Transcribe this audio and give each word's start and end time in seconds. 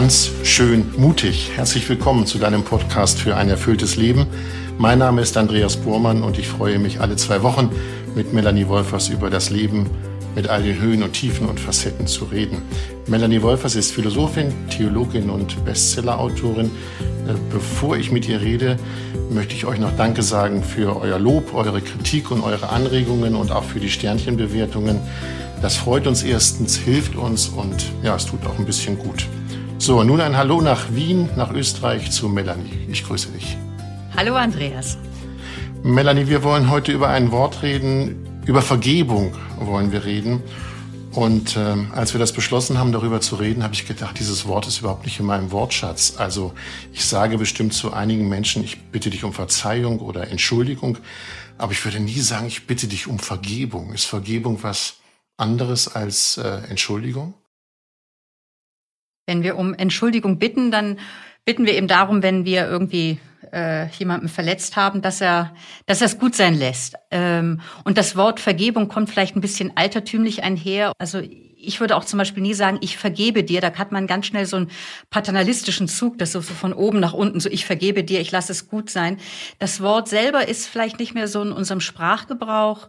Ganz 0.00 0.30
schön 0.44 0.94
mutig. 0.96 1.50
Herzlich 1.56 1.86
willkommen 1.86 2.24
zu 2.24 2.38
deinem 2.38 2.64
Podcast 2.64 3.18
für 3.18 3.36
ein 3.36 3.50
erfülltes 3.50 3.96
Leben. 3.96 4.26
Mein 4.78 4.98
Name 4.98 5.20
ist 5.20 5.36
Andreas 5.36 5.76
Bormann 5.76 6.22
und 6.22 6.38
ich 6.38 6.48
freue 6.48 6.78
mich 6.78 7.02
alle 7.02 7.16
zwei 7.16 7.42
Wochen 7.42 7.68
mit 8.14 8.32
Melanie 8.32 8.66
Wolfers 8.66 9.10
über 9.10 9.28
das 9.28 9.50
Leben 9.50 9.90
mit 10.34 10.48
all 10.48 10.62
den 10.62 10.80
Höhen 10.80 11.02
und 11.02 11.12
Tiefen 11.12 11.46
und 11.46 11.60
Facetten 11.60 12.06
zu 12.06 12.24
reden. 12.24 12.62
Melanie 13.08 13.42
Wolfers 13.42 13.76
ist 13.76 13.92
Philosophin, 13.92 14.54
Theologin 14.70 15.28
und 15.28 15.62
Bestsellerautorin. 15.66 16.70
Äh, 17.28 17.34
bevor 17.52 17.98
ich 17.98 18.10
mit 18.10 18.26
ihr 18.26 18.40
rede, 18.40 18.78
möchte 19.28 19.54
ich 19.54 19.66
euch 19.66 19.78
noch 19.78 19.94
Danke 19.98 20.22
sagen 20.22 20.64
für 20.64 20.98
euer 20.98 21.18
Lob, 21.18 21.52
eure 21.52 21.82
Kritik 21.82 22.30
und 22.30 22.40
eure 22.40 22.70
Anregungen 22.70 23.34
und 23.34 23.52
auch 23.52 23.64
für 23.64 23.80
die 23.80 23.90
Sternchenbewertungen. 23.90 24.98
Das 25.60 25.76
freut 25.76 26.06
uns 26.06 26.22
erstens, 26.22 26.78
hilft 26.78 27.16
uns 27.16 27.48
und 27.48 27.84
ja, 28.02 28.16
es 28.16 28.24
tut 28.24 28.46
auch 28.46 28.58
ein 28.58 28.64
bisschen 28.64 28.98
gut. 28.98 29.26
So, 29.80 30.04
nun 30.04 30.20
ein 30.20 30.36
Hallo 30.36 30.60
nach 30.60 30.94
Wien, 30.94 31.30
nach 31.36 31.52
Österreich 31.52 32.10
zu 32.10 32.28
Melanie. 32.28 32.86
Ich 32.90 33.02
grüße 33.02 33.30
dich. 33.30 33.56
Hallo 34.14 34.34
Andreas. 34.36 34.98
Melanie, 35.82 36.26
wir 36.26 36.42
wollen 36.42 36.68
heute 36.68 36.92
über 36.92 37.08
ein 37.08 37.32
Wort 37.32 37.62
reden, 37.62 38.42
über 38.44 38.60
Vergebung 38.60 39.34
wollen 39.58 39.90
wir 39.90 40.04
reden. 40.04 40.42
Und 41.12 41.56
ähm, 41.56 41.92
als 41.94 42.12
wir 42.12 42.18
das 42.18 42.34
beschlossen 42.34 42.76
haben, 42.76 42.92
darüber 42.92 43.22
zu 43.22 43.36
reden, 43.36 43.62
habe 43.62 43.72
ich 43.72 43.86
gedacht, 43.88 44.18
dieses 44.18 44.46
Wort 44.46 44.66
ist 44.66 44.80
überhaupt 44.80 45.06
nicht 45.06 45.18
in 45.18 45.24
meinem 45.24 45.50
Wortschatz. 45.50 46.16
Also 46.18 46.52
ich 46.92 47.06
sage 47.06 47.38
bestimmt 47.38 47.72
zu 47.72 47.94
einigen 47.94 48.28
Menschen, 48.28 48.62
ich 48.62 48.82
bitte 48.90 49.08
dich 49.08 49.24
um 49.24 49.32
Verzeihung 49.32 50.00
oder 50.00 50.28
Entschuldigung, 50.28 50.98
aber 51.56 51.72
ich 51.72 51.82
würde 51.86 52.00
nie 52.00 52.20
sagen, 52.20 52.46
ich 52.46 52.66
bitte 52.66 52.86
dich 52.86 53.06
um 53.06 53.18
Vergebung. 53.18 53.94
Ist 53.94 54.04
Vergebung 54.04 54.58
was 54.60 54.96
anderes 55.38 55.88
als 55.88 56.36
äh, 56.36 56.60
Entschuldigung? 56.68 57.32
Wenn 59.30 59.44
wir 59.44 59.56
um 59.56 59.74
Entschuldigung 59.74 60.40
bitten, 60.40 60.72
dann 60.72 60.98
bitten 61.44 61.64
wir 61.64 61.74
eben 61.74 61.86
darum, 61.86 62.24
wenn 62.24 62.44
wir 62.44 62.66
irgendwie 62.68 63.20
äh, 63.52 63.86
jemanden 63.90 64.26
verletzt 64.26 64.74
haben, 64.74 65.02
dass 65.02 65.20
er, 65.20 65.54
dass 65.86 66.00
er 66.00 66.06
es 66.06 66.18
gut 66.18 66.34
sein 66.34 66.58
lässt. 66.58 66.96
Ähm, 67.12 67.60
und 67.84 67.96
das 67.96 68.16
Wort 68.16 68.40
Vergebung 68.40 68.88
kommt 68.88 69.08
vielleicht 69.08 69.36
ein 69.36 69.40
bisschen 69.40 69.70
altertümlich 69.76 70.42
einher. 70.42 70.90
Also 70.98 71.22
ich 71.62 71.80
würde 71.80 71.96
auch 71.96 72.04
zum 72.04 72.18
Beispiel 72.18 72.42
nie 72.42 72.54
sagen, 72.54 72.78
ich 72.80 72.96
vergebe 72.96 73.44
dir. 73.44 73.60
Da 73.60 73.72
hat 73.74 73.92
man 73.92 74.06
ganz 74.06 74.26
schnell 74.26 74.46
so 74.46 74.56
einen 74.56 74.70
paternalistischen 75.10 75.88
Zug, 75.88 76.18
das 76.18 76.32
so 76.32 76.40
von 76.40 76.72
oben 76.72 77.00
nach 77.00 77.12
unten, 77.12 77.40
so 77.40 77.48
ich 77.48 77.66
vergebe 77.66 78.04
dir, 78.04 78.20
ich 78.20 78.30
lasse 78.30 78.52
es 78.52 78.68
gut 78.68 78.90
sein. 78.90 79.18
Das 79.58 79.80
Wort 79.80 80.08
selber 80.08 80.48
ist 80.48 80.66
vielleicht 80.66 80.98
nicht 80.98 81.14
mehr 81.14 81.28
so 81.28 81.42
in 81.42 81.52
unserem 81.52 81.80
Sprachgebrauch, 81.80 82.88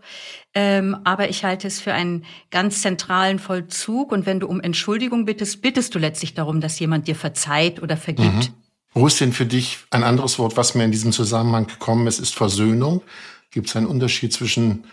ähm, 0.53 0.97
aber 1.03 1.29
ich 1.29 1.43
halte 1.43 1.67
es 1.67 1.79
für 1.79 1.93
einen 1.93 2.25
ganz 2.49 2.81
zentralen 2.81 3.39
Vollzug. 3.39 4.11
Und 4.11 4.25
wenn 4.25 4.39
du 4.39 4.47
um 4.47 4.61
Entschuldigung 4.61 5.25
bittest, 5.25 5.61
bittest 5.61 5.93
du 5.95 5.99
letztlich 5.99 6.33
darum, 6.33 6.61
dass 6.61 6.79
jemand 6.79 7.07
dir 7.07 7.15
verzeiht 7.15 7.81
oder 7.81 7.97
vergibt. 7.97 8.33
Mhm. 8.33 8.53
Wo 8.93 9.07
ist 9.07 9.21
denn 9.21 9.31
für 9.31 9.45
dich 9.45 9.79
ein 9.89 10.03
anderes 10.03 10.37
Wort, 10.37 10.57
was 10.57 10.75
mir 10.75 10.83
in 10.83 10.91
diesem 10.91 11.13
Zusammenhang 11.13 11.67
gekommen 11.67 12.07
ist, 12.07 12.19
ist 12.19 12.35
Versöhnung? 12.35 13.01
Gibt 13.49 13.69
es 13.69 13.75
einen 13.75 13.87
Unterschied 13.87 14.33
zwischen 14.33 14.83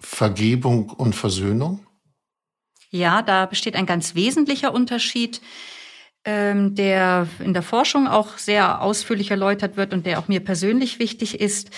Vergebung 0.00 0.90
und 0.90 1.14
Versöhnung? 1.14 1.86
Ja, 2.92 3.22
da 3.22 3.46
besteht 3.46 3.74
ein 3.74 3.86
ganz 3.86 4.14
wesentlicher 4.14 4.74
Unterschied, 4.74 5.40
ähm, 6.26 6.74
der 6.74 7.26
in 7.42 7.54
der 7.54 7.62
Forschung 7.62 8.06
auch 8.06 8.36
sehr 8.36 8.82
ausführlich 8.82 9.30
erläutert 9.30 9.78
wird 9.78 9.94
und 9.94 10.04
der 10.04 10.18
auch 10.18 10.28
mir 10.28 10.40
persönlich 10.40 10.98
wichtig 10.98 11.40
ist. 11.40 11.70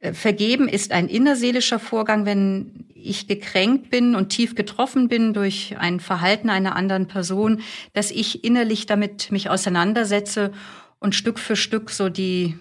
Äh, 0.00 0.12
vergeben 0.12 0.68
ist 0.68 0.92
ein 0.92 1.08
innerseelischer 1.08 1.78
Vorgang, 1.78 2.26
wenn 2.26 2.84
ich 2.94 3.26
gekränkt 3.26 3.88
bin 3.88 4.14
und 4.14 4.28
tief 4.28 4.54
getroffen 4.54 5.08
bin 5.08 5.32
durch 5.32 5.76
ein 5.78 5.98
Verhalten 5.98 6.50
einer 6.50 6.76
anderen 6.76 7.08
Person, 7.08 7.62
dass 7.94 8.10
ich 8.10 8.44
innerlich 8.44 8.84
damit 8.84 9.32
mich 9.32 9.48
auseinandersetze 9.48 10.52
und 10.98 11.14
Stück 11.14 11.38
für 11.38 11.56
Stück 11.56 11.88
so 11.88 12.10
die, 12.10 12.58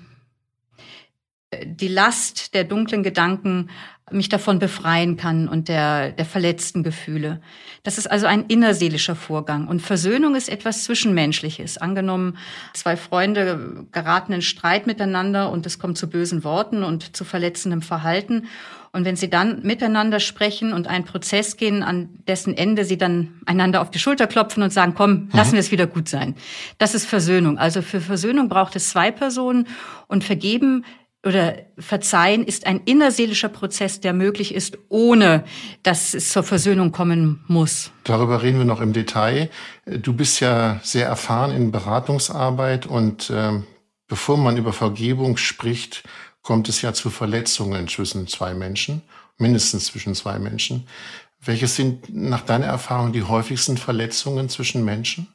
die 1.66 1.88
Last 1.88 2.53
der 2.53 2.64
dunklen 2.64 3.03
Gedanken 3.03 3.70
mich 4.12 4.30
davon 4.30 4.59
befreien 4.59 5.18
kann 5.18 5.47
und 5.47 5.68
der, 5.68 6.12
der 6.12 6.25
verletzten 6.25 6.84
Gefühle. 6.84 7.42
Das 7.84 7.97
ist 7.97 8.09
also 8.09 8.25
ein 8.25 8.46
innerseelischer 8.47 9.16
Vorgang. 9.16 9.68
Und 9.68 9.81
Versöhnung 9.81 10.36
ist 10.36 10.50
etwas 10.50 10.84
Zwischenmenschliches. 10.84 11.78
Angenommen, 11.78 12.38
zwei 12.74 12.97
Freunde 12.97 13.88
geraten 13.92 14.34
in 14.34 14.42
Streit 14.42 14.88
miteinander 14.88 15.52
und 15.52 15.66
es 15.66 15.80
kommt 15.80 15.97
zu 15.97 16.09
bösen 16.09 16.44
Worten 16.44 16.84
und 16.84 17.16
zu 17.16 17.24
verletzendem 17.24 17.81
Verhalten. 17.81 18.47
Und 18.91 19.06
wenn 19.06 19.16
sie 19.16 19.30
dann 19.30 19.62
miteinander 19.62 20.20
sprechen 20.20 20.74
und 20.74 20.88
einen 20.88 21.06
Prozess 21.06 21.58
gehen, 21.58 21.84
an 21.84 22.09
dessen 22.28 22.58
Ende 22.58 22.86
sie 22.86 22.97
dann 22.97 23.40
einander 23.46 23.81
auf 23.81 23.91
die 23.91 24.00
Schulter 24.00 24.26
klopfen 24.26 24.64
und 24.64 24.74
sagen, 24.74 24.96
komm, 24.96 25.30
lassen 25.31 25.52
mhm. 25.52 25.53
wir 25.53 25.59
es 25.59 25.72
wieder 25.72 25.86
gut 25.86 26.09
sein. 26.09 26.36
Das 26.80 26.96
ist 26.96 27.06
Versöhnung. 27.06 27.59
Also 27.59 27.84
für 27.84 28.02
Versöhnung 28.02 28.50
braucht 28.50 28.76
es 28.76 28.90
zwei 28.90 29.12
Personen 29.12 29.68
und 30.08 30.24
vergeben 30.24 30.86
oder 31.25 31.57
Verzeihen 31.78 32.46
ist 32.46 32.66
ein 32.66 32.81
innerseelischer 32.85 33.50
Prozess, 33.50 34.00
der 34.00 34.13
möglich 34.13 34.56
ist, 34.56 34.78
ohne 34.88 35.44
dass 35.84 36.13
es 36.13 36.31
zur 36.31 36.44
Versöhnung 36.44 36.91
kommen 36.91 37.44
muss. 37.47 37.91
Darüber 38.06 38.41
reden 38.41 38.57
wir 38.57 38.66
noch 38.66 38.80
im 38.80 38.94
Detail. 38.94 39.50
Du 39.85 40.13
bist 40.13 40.40
ja 40.40 40.79
sehr 40.81 41.08
erfahren 41.08 41.52
in 41.52 41.72
Beratungsarbeit 41.72 42.85
und 42.85 43.29
äh, 43.29 43.62
bevor 44.08 44.38
man 44.38 44.56
über 44.56 44.72
Vergebung 44.72 45.35
spricht, 45.35 46.03
kommt 46.41 46.69
es 46.69 46.81
ja 46.81 46.94
zu 46.94 47.09
Verletzungen 47.09 47.90
zwischen 47.90 48.28
zwei 48.28 48.53
Menschen, 48.53 49.02
mindestens 49.38 49.85
zwischen 49.85 50.16
zwei 50.16 50.40
Menschen. 50.40 50.88
Welches 51.41 51.75
sind 51.75 52.13
nach 52.13 52.41
deiner 52.41 52.66
Erfahrung 52.66 53.12
die 53.12 53.24
häufigsten 53.24 53.78
Verletzungen 53.78 54.50
zwischen 54.50 54.85
Menschen? 54.85 55.28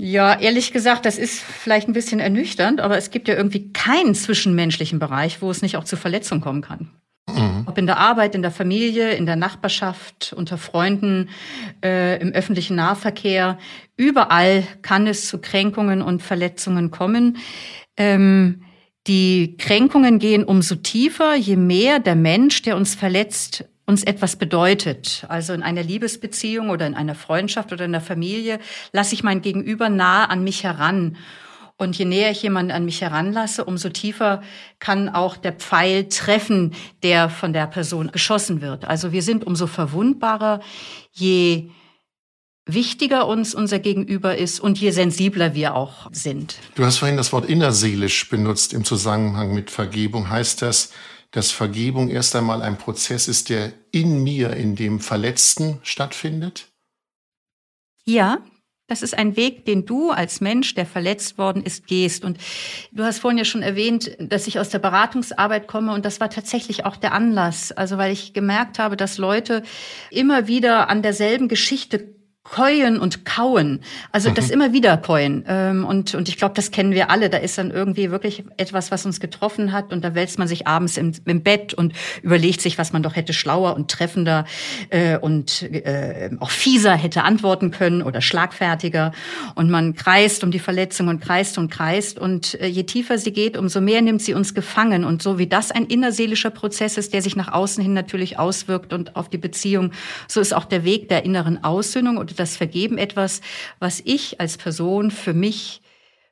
Ja, 0.00 0.38
ehrlich 0.38 0.72
gesagt, 0.72 1.06
das 1.06 1.18
ist 1.18 1.40
vielleicht 1.40 1.88
ein 1.88 1.92
bisschen 1.92 2.20
ernüchternd, 2.20 2.80
aber 2.80 2.96
es 2.96 3.10
gibt 3.10 3.26
ja 3.26 3.34
irgendwie 3.34 3.72
keinen 3.72 4.14
zwischenmenschlichen 4.14 5.00
Bereich, 5.00 5.42
wo 5.42 5.50
es 5.50 5.60
nicht 5.60 5.76
auch 5.76 5.82
zu 5.82 5.96
Verletzungen 5.96 6.40
kommen 6.40 6.62
kann. 6.62 6.92
Mhm. 7.28 7.64
Ob 7.66 7.76
in 7.76 7.86
der 7.86 7.98
Arbeit, 7.98 8.36
in 8.36 8.42
der 8.42 8.52
Familie, 8.52 9.10
in 9.14 9.26
der 9.26 9.34
Nachbarschaft, 9.34 10.32
unter 10.36 10.56
Freunden, 10.56 11.30
äh, 11.84 12.20
im 12.22 12.30
öffentlichen 12.30 12.76
Nahverkehr. 12.76 13.58
Überall 13.96 14.62
kann 14.82 15.08
es 15.08 15.26
zu 15.26 15.38
Kränkungen 15.38 16.00
und 16.00 16.22
Verletzungen 16.22 16.92
kommen. 16.92 17.38
Ähm, 17.96 18.62
die 19.08 19.56
Kränkungen 19.56 20.20
gehen 20.20 20.44
umso 20.44 20.76
tiefer, 20.76 21.34
je 21.34 21.56
mehr 21.56 21.98
der 21.98 22.14
Mensch, 22.14 22.62
der 22.62 22.76
uns 22.76 22.94
verletzt, 22.94 23.64
uns 23.88 24.04
etwas 24.04 24.36
bedeutet. 24.36 25.24
Also 25.28 25.54
in 25.54 25.62
einer 25.62 25.82
Liebesbeziehung 25.82 26.68
oder 26.68 26.86
in 26.86 26.94
einer 26.94 27.14
Freundschaft 27.14 27.72
oder 27.72 27.86
in 27.86 27.92
der 27.92 28.02
Familie 28.02 28.60
lasse 28.92 29.14
ich 29.14 29.22
mein 29.22 29.40
Gegenüber 29.40 29.88
nahe 29.88 30.28
an 30.28 30.44
mich 30.44 30.62
heran. 30.62 31.16
Und 31.78 31.96
je 31.96 32.04
näher 32.04 32.30
ich 32.30 32.42
jemanden 32.42 32.70
an 32.72 32.84
mich 32.84 33.00
heranlasse, 33.00 33.64
umso 33.64 33.88
tiefer 33.88 34.42
kann 34.78 35.08
auch 35.08 35.38
der 35.38 35.52
Pfeil 35.52 36.08
treffen, 36.10 36.74
der 37.02 37.30
von 37.30 37.54
der 37.54 37.66
Person 37.66 38.12
geschossen 38.12 38.60
wird. 38.60 38.84
Also 38.84 39.12
wir 39.12 39.22
sind 39.22 39.46
umso 39.46 39.66
verwundbarer, 39.66 40.60
je 41.12 41.70
wichtiger 42.66 43.26
uns 43.26 43.54
unser 43.54 43.78
Gegenüber 43.78 44.36
ist 44.36 44.60
und 44.60 44.78
je 44.78 44.90
sensibler 44.90 45.54
wir 45.54 45.74
auch 45.74 46.10
sind. 46.12 46.56
Du 46.74 46.84
hast 46.84 46.98
vorhin 46.98 47.16
das 47.16 47.32
Wort 47.32 47.48
innerseelisch 47.48 48.28
benutzt 48.28 48.74
im 48.74 48.84
Zusammenhang 48.84 49.54
mit 49.54 49.70
Vergebung. 49.70 50.28
Heißt 50.28 50.60
das, 50.60 50.92
dass 51.30 51.50
Vergebung 51.50 52.08
erst 52.08 52.34
einmal 52.36 52.62
ein 52.62 52.78
Prozess 52.78 53.28
ist, 53.28 53.50
der 53.50 53.72
in 53.92 54.22
mir, 54.22 54.54
in 54.54 54.76
dem 54.76 55.00
Verletzten 55.00 55.78
stattfindet? 55.82 56.68
Ja, 58.04 58.42
das 58.88 59.02
ist 59.02 59.18
ein 59.18 59.36
Weg, 59.36 59.66
den 59.66 59.84
du 59.84 60.10
als 60.10 60.40
Mensch, 60.40 60.74
der 60.74 60.86
verletzt 60.86 61.36
worden 61.36 61.62
ist, 61.62 61.86
gehst. 61.86 62.24
Und 62.24 62.38
du 62.90 63.04
hast 63.04 63.18
vorhin 63.18 63.36
ja 63.36 63.44
schon 63.44 63.60
erwähnt, 63.60 64.16
dass 64.18 64.46
ich 64.46 64.58
aus 64.58 64.70
der 64.70 64.78
Beratungsarbeit 64.78 65.68
komme. 65.68 65.92
Und 65.92 66.06
das 66.06 66.20
war 66.20 66.30
tatsächlich 66.30 66.86
auch 66.86 66.96
der 66.96 67.12
Anlass. 67.12 67.70
Also 67.70 67.98
weil 67.98 68.12
ich 68.12 68.32
gemerkt 68.32 68.78
habe, 68.78 68.96
dass 68.96 69.18
Leute 69.18 69.62
immer 70.10 70.48
wieder 70.48 70.88
an 70.88 71.02
derselben 71.02 71.48
Geschichte 71.48 72.17
Keuen 72.50 72.98
und 72.98 73.24
Kauen, 73.24 73.80
also 74.10 74.30
mhm. 74.30 74.34
das 74.34 74.50
immer 74.50 74.72
wieder 74.72 74.96
Keuen. 74.96 75.44
Ähm, 75.46 75.84
und, 75.84 76.14
und 76.14 76.28
ich 76.28 76.38
glaube, 76.38 76.54
das 76.54 76.70
kennen 76.70 76.92
wir 76.92 77.10
alle. 77.10 77.28
Da 77.28 77.38
ist 77.38 77.58
dann 77.58 77.70
irgendwie 77.70 78.10
wirklich 78.10 78.44
etwas, 78.56 78.90
was 78.90 79.04
uns 79.04 79.20
getroffen 79.20 79.72
hat. 79.72 79.92
Und 79.92 80.02
da 80.02 80.14
wälzt 80.14 80.38
man 80.38 80.48
sich 80.48 80.66
abends 80.66 80.96
im, 80.96 81.12
im 81.26 81.42
Bett 81.42 81.74
und 81.74 81.92
überlegt 82.22 82.60
sich, 82.60 82.78
was 82.78 82.92
man 82.92 83.02
doch 83.02 83.16
hätte 83.16 83.32
schlauer 83.32 83.76
und 83.76 83.90
treffender 83.90 84.46
äh, 84.90 85.18
und 85.18 85.62
äh, 85.62 86.30
auch 86.40 86.50
fieser 86.50 86.94
hätte 86.94 87.22
antworten 87.22 87.70
können 87.70 88.02
oder 88.02 88.20
schlagfertiger. 88.20 89.12
Und 89.54 89.70
man 89.70 89.94
kreist 89.94 90.42
um 90.42 90.50
die 90.50 90.58
Verletzung 90.58 91.08
und 91.08 91.20
kreist 91.20 91.58
und 91.58 91.70
kreist. 91.70 92.18
Und 92.18 92.58
äh, 92.60 92.66
je 92.66 92.84
tiefer 92.84 93.18
sie 93.18 93.32
geht, 93.32 93.56
umso 93.56 93.80
mehr 93.80 94.00
nimmt 94.00 94.22
sie 94.22 94.32
uns 94.32 94.54
gefangen. 94.54 95.04
Und 95.04 95.22
so 95.22 95.38
wie 95.38 95.46
das 95.46 95.70
ein 95.70 95.84
innerseelischer 95.84 96.50
Prozess 96.50 96.96
ist, 96.96 97.12
der 97.12 97.20
sich 97.20 97.36
nach 97.36 97.52
außen 97.52 97.82
hin 97.82 97.92
natürlich 97.92 98.38
auswirkt 98.38 98.92
und 98.92 99.16
auf 99.16 99.28
die 99.28 99.38
Beziehung, 99.38 99.92
so 100.26 100.40
ist 100.40 100.54
auch 100.54 100.64
der 100.64 100.84
Weg 100.84 101.08
der 101.10 101.24
inneren 101.24 101.62
Aussöhnung 101.62 102.16
oder 102.16 102.37
das 102.38 102.56
Vergeben 102.56 102.98
etwas, 102.98 103.40
was 103.78 104.00
ich 104.04 104.40
als 104.40 104.56
Person 104.56 105.10
für 105.10 105.34
mich 105.34 105.82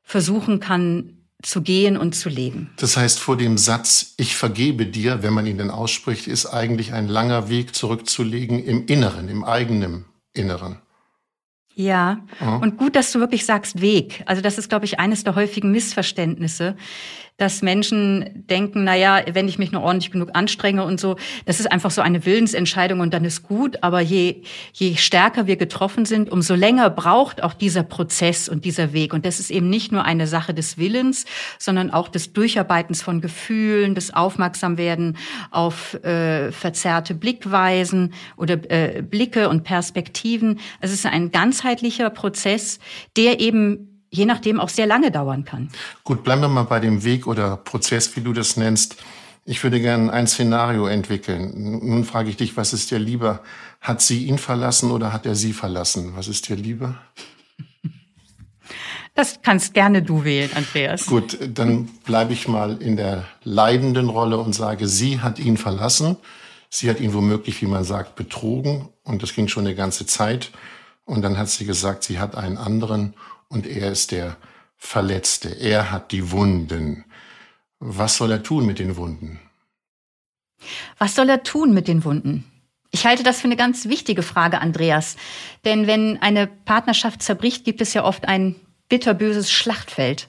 versuchen 0.02 0.60
kann 0.60 1.16
zu 1.42 1.62
gehen 1.62 1.96
und 1.96 2.14
zu 2.14 2.28
leben. 2.28 2.70
Das 2.78 2.96
heißt, 2.96 3.18
vor 3.18 3.36
dem 3.36 3.58
Satz, 3.58 4.14
ich 4.16 4.36
vergebe 4.36 4.86
dir, 4.86 5.22
wenn 5.22 5.34
man 5.34 5.46
ihn 5.46 5.58
denn 5.58 5.70
ausspricht, 5.70 6.26
ist 6.26 6.46
eigentlich 6.46 6.92
ein 6.92 7.08
langer 7.08 7.48
Weg 7.48 7.74
zurückzulegen 7.74 8.62
im 8.64 8.86
Inneren, 8.86 9.28
im 9.28 9.44
eigenen 9.44 10.06
Inneren. 10.32 10.80
Ja, 11.74 12.20
mhm. 12.40 12.62
und 12.62 12.76
gut, 12.78 12.96
dass 12.96 13.12
du 13.12 13.20
wirklich 13.20 13.44
sagst 13.44 13.82
Weg. 13.82 14.22
Also 14.24 14.40
das 14.40 14.56
ist, 14.56 14.70
glaube 14.70 14.86
ich, 14.86 14.98
eines 14.98 15.24
der 15.24 15.34
häufigen 15.34 15.70
Missverständnisse 15.72 16.74
dass 17.36 17.60
Menschen 17.60 18.46
denken, 18.48 18.84
na 18.84 18.96
ja, 18.96 19.20
wenn 19.30 19.46
ich 19.46 19.58
mich 19.58 19.70
nur 19.70 19.82
ordentlich 19.82 20.10
genug 20.10 20.30
anstrenge 20.32 20.84
und 20.84 20.98
so, 20.98 21.16
das 21.44 21.60
ist 21.60 21.70
einfach 21.70 21.90
so 21.90 22.00
eine 22.00 22.24
Willensentscheidung 22.24 23.00
und 23.00 23.12
dann 23.12 23.24
ist 23.24 23.42
gut. 23.42 23.82
Aber 23.82 24.00
je, 24.00 24.42
je 24.72 24.96
stärker 24.96 25.46
wir 25.46 25.56
getroffen 25.56 26.06
sind, 26.06 26.30
umso 26.30 26.54
länger 26.54 26.88
braucht 26.88 27.42
auch 27.42 27.52
dieser 27.52 27.82
Prozess 27.82 28.48
und 28.48 28.64
dieser 28.64 28.94
Weg. 28.94 29.12
Und 29.12 29.26
das 29.26 29.38
ist 29.38 29.50
eben 29.50 29.68
nicht 29.68 29.92
nur 29.92 30.04
eine 30.04 30.26
Sache 30.26 30.54
des 30.54 30.78
Willens, 30.78 31.26
sondern 31.58 31.90
auch 31.90 32.08
des 32.08 32.32
Durcharbeitens 32.32 33.02
von 33.02 33.20
Gefühlen, 33.20 33.94
des 33.94 34.14
Aufmerksamwerden 34.14 35.18
auf 35.50 35.92
äh, 36.04 36.52
verzerrte 36.52 37.14
Blickweisen 37.14 38.14
oder 38.38 38.54
äh, 38.70 39.02
Blicke 39.02 39.50
und 39.50 39.62
Perspektiven. 39.62 40.58
Es 40.80 40.90
ist 40.90 41.04
ein 41.04 41.30
ganzheitlicher 41.32 42.08
Prozess, 42.08 42.78
der 43.16 43.40
eben 43.40 43.95
je 44.10 44.24
nachdem 44.24 44.60
auch 44.60 44.68
sehr 44.68 44.86
lange 44.86 45.10
dauern 45.10 45.44
kann. 45.44 45.70
Gut, 46.04 46.24
bleiben 46.24 46.42
wir 46.42 46.48
mal 46.48 46.64
bei 46.64 46.80
dem 46.80 47.04
Weg 47.04 47.26
oder 47.26 47.56
Prozess, 47.56 48.16
wie 48.16 48.20
du 48.20 48.32
das 48.32 48.56
nennst. 48.56 48.96
Ich 49.44 49.62
würde 49.62 49.80
gerne 49.80 50.12
ein 50.12 50.26
Szenario 50.26 50.86
entwickeln. 50.86 51.80
Nun 51.86 52.04
frage 52.04 52.30
ich 52.30 52.36
dich, 52.36 52.56
was 52.56 52.72
ist 52.72 52.90
dir 52.90 52.98
lieber? 52.98 53.42
Hat 53.80 54.02
sie 54.02 54.24
ihn 54.24 54.38
verlassen 54.38 54.90
oder 54.90 55.12
hat 55.12 55.24
er 55.24 55.36
sie 55.36 55.52
verlassen? 55.52 56.12
Was 56.16 56.26
ist 56.26 56.48
dir 56.48 56.56
lieber? 56.56 56.98
Das 59.14 59.40
kannst 59.42 59.72
gerne 59.72 60.02
du 60.02 60.24
wählen, 60.24 60.50
Andreas. 60.54 61.06
Gut, 61.06 61.38
dann 61.40 61.86
bleibe 62.04 62.32
ich 62.32 62.48
mal 62.48 62.82
in 62.82 62.96
der 62.96 63.24
leidenden 63.44 64.10
Rolle 64.10 64.36
und 64.38 64.52
sage, 64.52 64.88
sie 64.88 65.20
hat 65.20 65.38
ihn 65.38 65.56
verlassen. 65.56 66.16
Sie 66.68 66.90
hat 66.90 67.00
ihn 67.00 67.14
womöglich, 67.14 67.62
wie 67.62 67.66
man 67.66 67.84
sagt, 67.84 68.16
betrogen. 68.16 68.88
Und 69.04 69.22
das 69.22 69.32
ging 69.32 69.48
schon 69.48 69.64
eine 69.64 69.74
ganze 69.74 70.04
Zeit. 70.04 70.50
Und 71.06 71.22
dann 71.22 71.38
hat 71.38 71.48
sie 71.48 71.64
gesagt, 71.64 72.02
sie 72.02 72.18
hat 72.18 72.34
einen 72.34 72.58
anderen 72.58 73.14
und 73.48 73.66
er 73.66 73.93
ist 73.93 74.12
der 74.12 74.37
Verletzte. 74.76 75.48
Er 75.48 75.90
hat 75.90 76.12
die 76.12 76.31
Wunden. 76.31 77.04
Was 77.78 78.16
soll 78.16 78.31
er 78.31 78.43
tun 78.43 78.66
mit 78.66 78.78
den 78.78 78.96
Wunden? 78.96 79.40
Was 80.98 81.14
soll 81.14 81.28
er 81.28 81.43
tun 81.43 81.72
mit 81.75 81.88
den 81.88 82.04
Wunden? 82.04 82.44
Ich 82.90 83.04
halte 83.04 83.22
das 83.22 83.40
für 83.40 83.48
eine 83.48 83.56
ganz 83.56 83.87
wichtige 83.87 84.22
Frage, 84.22 84.60
Andreas. 84.60 85.16
Denn 85.64 85.87
wenn 85.87 86.20
eine 86.22 86.46
Partnerschaft 86.46 87.22
zerbricht, 87.22 87.64
gibt 87.64 87.81
es 87.81 87.94
ja 87.94 88.04
oft 88.04 88.26
ein 88.26 88.56
bitterböses 88.88 89.50
Schlachtfeld. 89.50 90.28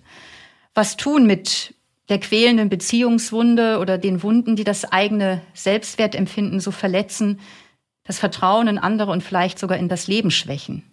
Was 0.74 0.98
tun 0.98 1.26
mit 1.26 1.76
der 2.10 2.20
quälenden 2.20 2.70
Beziehungswunde 2.70 3.80
oder 3.80 3.98
den 3.98 4.24
Wunden, 4.24 4.56
die 4.56 4.64
das 4.64 4.86
eigene 4.86 5.42
Selbstwertempfinden 5.54 6.60
so 6.60 6.72
verletzen, 6.72 7.40
das 8.04 8.20
Vertrauen 8.20 8.68
in 8.68 8.78
andere 8.78 9.12
und 9.12 9.24
vielleicht 9.24 9.60
sogar 9.60 9.78
in 9.78 9.90
das 9.90 10.08
Leben 10.08 10.32
schwächen? 10.32 10.84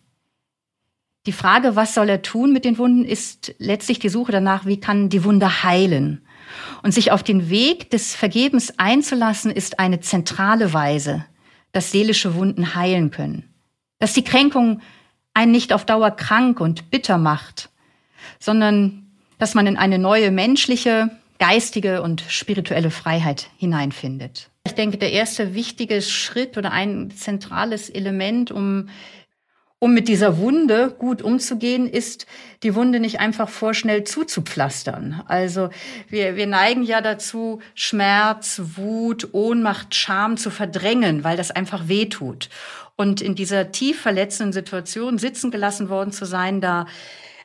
Die 1.26 1.32
Frage, 1.32 1.74
was 1.74 1.94
soll 1.94 2.08
er 2.08 2.22
tun 2.22 2.52
mit 2.52 2.64
den 2.64 2.76
Wunden, 2.76 3.04
ist 3.04 3.54
letztlich 3.58 3.98
die 3.98 4.10
Suche 4.10 4.32
danach, 4.32 4.66
wie 4.66 4.78
kann 4.78 5.08
die 5.08 5.24
Wunde 5.24 5.62
heilen. 5.62 6.20
Und 6.82 6.92
sich 6.92 7.12
auf 7.12 7.22
den 7.22 7.48
Weg 7.48 7.90
des 7.90 8.14
Vergebens 8.14 8.78
einzulassen, 8.78 9.50
ist 9.50 9.78
eine 9.78 10.00
zentrale 10.00 10.74
Weise, 10.74 11.24
dass 11.72 11.90
seelische 11.90 12.34
Wunden 12.34 12.74
heilen 12.74 13.10
können. 13.10 13.54
Dass 13.98 14.12
die 14.12 14.24
Kränkung 14.24 14.82
einen 15.32 15.52
nicht 15.52 15.72
auf 15.72 15.86
Dauer 15.86 16.10
krank 16.10 16.60
und 16.60 16.90
bitter 16.90 17.16
macht, 17.16 17.70
sondern 18.38 19.06
dass 19.38 19.54
man 19.54 19.66
in 19.66 19.78
eine 19.78 19.98
neue 19.98 20.30
menschliche, 20.30 21.10
geistige 21.38 22.02
und 22.02 22.22
spirituelle 22.28 22.90
Freiheit 22.90 23.48
hineinfindet. 23.56 24.50
Ich 24.66 24.74
denke, 24.74 24.98
der 24.98 25.12
erste 25.12 25.54
wichtige 25.54 26.00
Schritt 26.02 26.56
oder 26.56 26.72
ein 26.72 27.10
zentrales 27.10 27.90
Element, 27.90 28.50
um 28.50 28.88
um 29.84 29.92
mit 29.92 30.08
dieser 30.08 30.38
Wunde 30.38 30.94
gut 30.98 31.20
umzugehen, 31.20 31.86
ist, 31.86 32.24
die 32.62 32.74
Wunde 32.74 33.00
nicht 33.00 33.20
einfach 33.20 33.50
vorschnell 33.50 34.04
zuzupflastern. 34.04 35.20
Also 35.26 35.68
wir, 36.08 36.36
wir 36.36 36.46
neigen 36.46 36.84
ja 36.84 37.02
dazu, 37.02 37.60
Schmerz, 37.74 38.62
Wut, 38.76 39.28
Ohnmacht, 39.32 39.94
Scham 39.94 40.38
zu 40.38 40.48
verdrängen, 40.48 41.22
weil 41.22 41.36
das 41.36 41.50
einfach 41.50 41.86
weh 41.86 42.06
tut. 42.06 42.48
Und 42.96 43.20
in 43.20 43.34
dieser 43.34 43.72
tief 43.72 44.00
verletzenden 44.00 44.54
Situation 44.54 45.18
sitzen 45.18 45.50
gelassen 45.50 45.90
worden 45.90 46.12
zu 46.12 46.24
sein, 46.24 46.62
da 46.62 46.86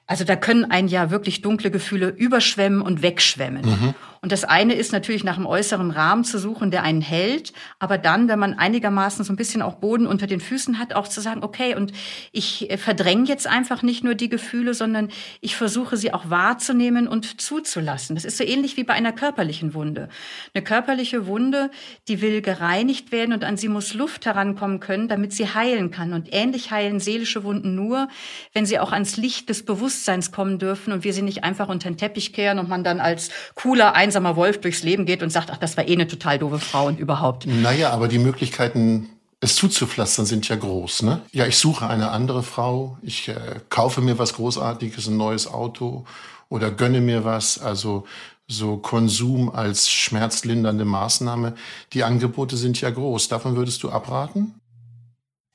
also 0.07 0.23
da 0.23 0.35
können 0.35 0.71
einen 0.71 0.87
ja 0.87 1.11
wirklich 1.11 1.41
dunkle 1.43 1.69
Gefühle 1.69 2.07
überschwemmen 2.07 2.81
und 2.81 3.03
wegschwemmen. 3.03 3.65
Mhm. 3.65 3.93
Und 4.21 4.31
das 4.31 4.43
eine 4.43 4.73
ist 4.73 4.91
natürlich 4.91 5.23
nach 5.23 5.37
einem 5.37 5.45
äußeren 5.45 5.91
Rahmen 5.91 6.23
zu 6.23 6.39
suchen, 6.39 6.71
der 6.71 6.83
einen 6.83 7.01
hält, 7.01 7.53
aber 7.79 7.97
dann, 7.97 8.27
wenn 8.27 8.39
man 8.39 8.53
einigermaßen 8.53 9.23
so 9.23 9.31
ein 9.31 9.37
bisschen 9.37 9.61
auch 9.61 9.75
Boden 9.75 10.07
unter 10.07 10.27
den 10.27 10.41
Füßen 10.41 10.77
hat, 10.77 10.93
auch 10.93 11.07
zu 11.07 11.21
sagen, 11.21 11.43
okay, 11.43 11.75
und 11.75 11.93
ich 12.31 12.69
äh, 12.69 12.77
verdränge 12.77 13.25
jetzt 13.25 13.47
einfach 13.47 13.81
nicht 13.81 14.03
nur 14.03 14.15
die 14.15 14.29
Gefühle, 14.29 14.73
sondern 14.73 15.09
ich 15.41 15.55
versuche 15.55 15.95
sie 15.95 16.13
auch 16.13 16.29
wahrzunehmen 16.29 17.07
und 17.07 17.41
zuzulassen. 17.41 18.15
Das 18.15 18.25
ist 18.25 18.37
so 18.37 18.43
ähnlich 18.43 18.75
wie 18.77 18.83
bei 18.83 18.93
einer 18.93 19.13
körperlichen 19.13 19.73
Wunde. 19.73 20.09
Eine 20.53 20.63
körperliche 20.63 21.25
Wunde, 21.27 21.71
die 22.07 22.21
will 22.21 22.41
gereinigt 22.41 23.11
werden 23.11 23.33
und 23.33 23.43
an 23.43 23.57
sie 23.57 23.69
muss 23.69 23.93
Luft 23.93 24.25
herankommen 24.25 24.79
können, 24.79 25.07
damit 25.07 25.33
sie 25.33 25.53
heilen 25.53 25.91
kann. 25.91 26.13
Und 26.13 26.27
ähnlich 26.31 26.71
heilen 26.71 26.99
seelische 26.99 27.43
Wunden 27.43 27.75
nur, 27.75 28.09
wenn 28.53 28.65
sie 28.65 28.79
auch 28.79 28.91
ans 28.91 29.17
Licht 29.17 29.49
des 29.49 29.63
Bewusstseins 29.63 30.31
kommen 30.31 30.59
dürfen 30.59 30.91
und 30.91 31.03
wir 31.03 31.13
sie 31.13 31.21
nicht 31.21 31.43
einfach 31.43 31.69
unter 31.69 31.89
den 31.89 31.97
Teppich 31.97 32.33
kehren 32.33 32.59
und 32.59 32.67
man 32.67 32.83
dann 32.83 32.99
als 32.99 33.29
cooler, 33.55 33.95
einsamer 34.09 34.35
Wolf 34.35 34.59
durchs 34.59 34.81
Leben 34.81 35.05
geht 35.05 35.21
und 35.21 35.29
sagt, 35.29 35.51
ach, 35.51 35.57
das 35.57 35.77
war 35.77 35.87
eh 35.87 35.93
eine 35.93 36.07
total 36.07 36.39
doofe 36.39 36.59
Frau 36.59 36.87
und 36.87 36.99
überhaupt. 36.99 37.45
Naja, 37.45 37.91
aber 37.91 38.07
die 38.07 38.17
Möglichkeiten, 38.17 39.09
es 39.39 39.55
zuzupflastern, 39.55 40.25
sind 40.25 40.49
ja 40.49 40.55
groß. 40.55 41.03
Ne? 41.03 41.21
Ja, 41.31 41.45
ich 41.45 41.57
suche 41.57 41.87
eine 41.87 42.09
andere 42.09 42.41
Frau, 42.41 42.97
ich 43.03 43.29
äh, 43.29 43.35
kaufe 43.69 44.01
mir 44.01 44.17
was 44.17 44.33
Großartiges, 44.33 45.07
ein 45.07 45.17
neues 45.17 45.47
Auto 45.47 46.05
oder 46.49 46.71
gönne 46.71 47.01
mir 47.01 47.23
was. 47.23 47.59
Also 47.59 48.05
so 48.47 48.77
Konsum 48.77 49.53
als 49.53 49.91
schmerzlindernde 49.91 50.85
Maßnahme. 50.85 51.53
Die 51.93 52.03
Angebote 52.03 52.57
sind 52.57 52.81
ja 52.81 52.89
groß. 52.89 53.27
Davon 53.27 53.55
würdest 53.55 53.83
du 53.83 53.91
abraten? 53.91 54.55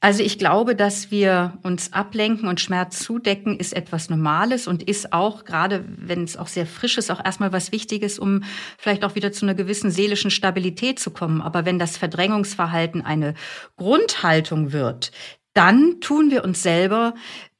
Also 0.05 0.23
ich 0.23 0.37
glaube, 0.37 0.77
dass 0.77 1.11
wir 1.11 1.57
uns 1.63 1.95
ablenken 1.95 2.47
und 2.47 2.61
Schmerz 2.61 2.99
zudecken, 2.99 3.59
ist 3.59 3.73
etwas 3.73 4.11
Normales 4.11 4.67
und 4.67 4.83
ist 4.83 5.15
auch, 5.15 5.47
gerade 5.47 5.83
wenn 5.97 6.25
es 6.25 6.37
auch 6.37 6.47
sehr 6.47 6.67
frisch 6.67 6.99
ist, 6.99 7.11
auch 7.11 7.25
erstmal 7.25 7.55
was 7.55 7.73
Wichtiges, 7.73 8.19
um 8.19 8.43
vielleicht 8.77 9.03
auch 9.03 9.15
wieder 9.15 9.33
zu 9.33 9.47
einer 9.47 9.55
gewissen 9.55 9.91
seelischen 9.91 10.31
Stabilität 10.31 10.99
zu 10.99 11.11
kommen. 11.11 11.41
Aber 11.41 11.65
wenn 11.65 11.79
das 11.79 11.97
Verdrängungsverhalten 11.97 13.01
eine 13.01 13.33
Grundhaltung 13.79 14.73
wird, 14.73 15.11
dann 15.55 16.01
tun 16.01 16.31
wir 16.31 16.45
uns 16.45 16.63
selber 16.63 17.15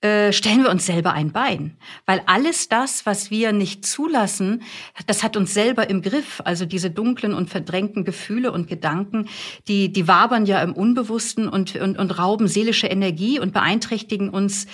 äh, 0.05 0.35
stellen 0.35 0.63
wir 0.63 0.71
uns 0.71 0.85
selber 0.85 1.15
ein 1.15 1.33
Bein. 1.33 1.79
Weil 2.05 2.21
alles 2.27 2.69
das, 2.69 3.07
was 3.07 3.31
wir 3.31 3.53
nicht 3.53 3.87
zulassen, 3.87 4.63
das 5.07 5.23
hat 5.23 5.35
uns 5.35 5.55
selber 5.55 5.89
im 5.89 6.03
Griff. 6.03 6.43
Also 6.45 6.67
diese 6.67 6.91
dunklen 6.91 7.33
und 7.33 7.49
verdrängten 7.49 8.05
Gefühle 8.05 8.53
und 8.53 8.69
Gedanken, 8.69 9.31
die, 9.67 9.91
die 9.91 10.07
wabern 10.07 10.45
ja 10.45 10.63
im 10.63 10.75
Unbewussten 10.75 11.49
und, 11.49 11.77
und, 11.77 11.99
und 11.99 12.19
rauben 12.19 12.49
seelische 12.49 12.87
Energie 12.87 13.41
und 13.41 13.55
beeinträchtigen 13.55 14.29
uns 14.29 14.67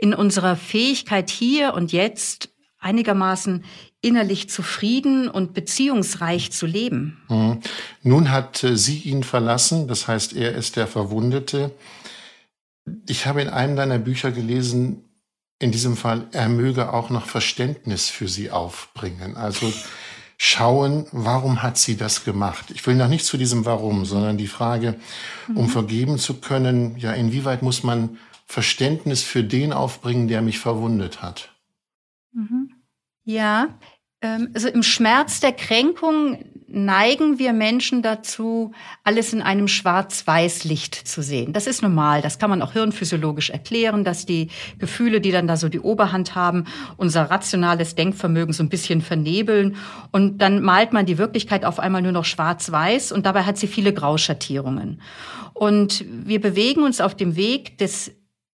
in 0.00 0.14
unserer 0.14 0.56
Fähigkeit 0.56 1.28
hier 1.28 1.74
und 1.74 1.92
jetzt 1.92 2.48
einigermaßen 2.78 3.64
innerlich 4.00 4.48
zufrieden 4.48 5.28
und 5.28 5.52
beziehungsreich 5.52 6.52
zu 6.52 6.64
leben. 6.64 7.20
Mhm. 7.28 7.60
Nun 8.02 8.30
hat 8.30 8.64
äh, 8.64 8.78
sie 8.78 9.00
ihn 9.00 9.24
verlassen, 9.24 9.88
das 9.88 10.08
heißt, 10.08 10.34
er 10.34 10.54
ist 10.54 10.76
der 10.76 10.86
Verwundete. 10.86 11.72
Ich 13.08 13.26
habe 13.26 13.42
in 13.42 13.48
einem 13.48 13.76
deiner 13.76 13.98
Bücher 13.98 14.30
gelesen, 14.32 15.04
in 15.58 15.72
diesem 15.72 15.96
Fall, 15.96 16.26
er 16.32 16.48
möge 16.48 16.92
auch 16.92 17.10
noch 17.10 17.26
Verständnis 17.26 18.08
für 18.08 18.28
sie 18.28 18.50
aufbringen. 18.50 19.36
Also 19.36 19.72
schauen, 20.38 21.06
warum 21.12 21.62
hat 21.62 21.76
sie 21.76 21.96
das 21.96 22.24
gemacht? 22.24 22.70
Ich 22.70 22.86
will 22.86 22.94
noch 22.94 23.08
nicht 23.08 23.26
zu 23.26 23.36
diesem 23.36 23.66
Warum, 23.66 24.06
sondern 24.06 24.38
die 24.38 24.46
Frage, 24.46 24.98
um 25.48 25.64
mhm. 25.64 25.68
vergeben 25.68 26.18
zu 26.18 26.40
können, 26.40 26.96
ja, 26.96 27.12
inwieweit 27.12 27.60
muss 27.60 27.82
man 27.82 28.18
Verständnis 28.46 29.22
für 29.22 29.44
den 29.44 29.74
aufbringen, 29.74 30.28
der 30.28 30.40
mich 30.40 30.58
verwundet 30.58 31.20
hat? 31.20 31.54
Mhm. 32.32 32.70
Ja, 33.22 33.78
ähm, 34.22 34.50
also 34.54 34.68
im 34.68 34.82
Schmerz 34.82 35.40
der 35.40 35.52
Kränkung 35.52 36.38
neigen 36.72 37.38
wir 37.38 37.52
Menschen 37.52 38.02
dazu, 38.02 38.72
alles 39.04 39.32
in 39.32 39.42
einem 39.42 39.68
Schwarz-Weiß-Licht 39.68 40.94
zu 40.94 41.22
sehen. 41.22 41.52
Das 41.52 41.66
ist 41.66 41.82
normal. 41.82 42.22
Das 42.22 42.38
kann 42.38 42.50
man 42.50 42.62
auch 42.62 42.72
hirnphysiologisch 42.72 43.50
erklären, 43.50 44.04
dass 44.04 44.26
die 44.26 44.48
Gefühle, 44.78 45.20
die 45.20 45.32
dann 45.32 45.46
da 45.46 45.56
so 45.56 45.68
die 45.68 45.80
Oberhand 45.80 46.34
haben, 46.34 46.64
unser 46.96 47.30
rationales 47.30 47.94
Denkvermögen 47.94 48.52
so 48.52 48.62
ein 48.62 48.68
bisschen 48.68 49.00
vernebeln. 49.00 49.76
Und 50.12 50.38
dann 50.38 50.62
malt 50.62 50.92
man 50.92 51.06
die 51.06 51.18
Wirklichkeit 51.18 51.64
auf 51.64 51.80
einmal 51.80 52.02
nur 52.02 52.12
noch 52.12 52.24
schwarz-weiß 52.24 53.12
und 53.12 53.26
dabei 53.26 53.42
hat 53.44 53.58
sie 53.58 53.66
viele 53.66 53.92
Grauschattierungen. 53.92 55.00
Und 55.52 56.04
wir 56.08 56.40
bewegen 56.40 56.82
uns 56.82 57.00
auf 57.00 57.14
dem 57.14 57.36
Weg 57.36 57.78
des 57.78 58.12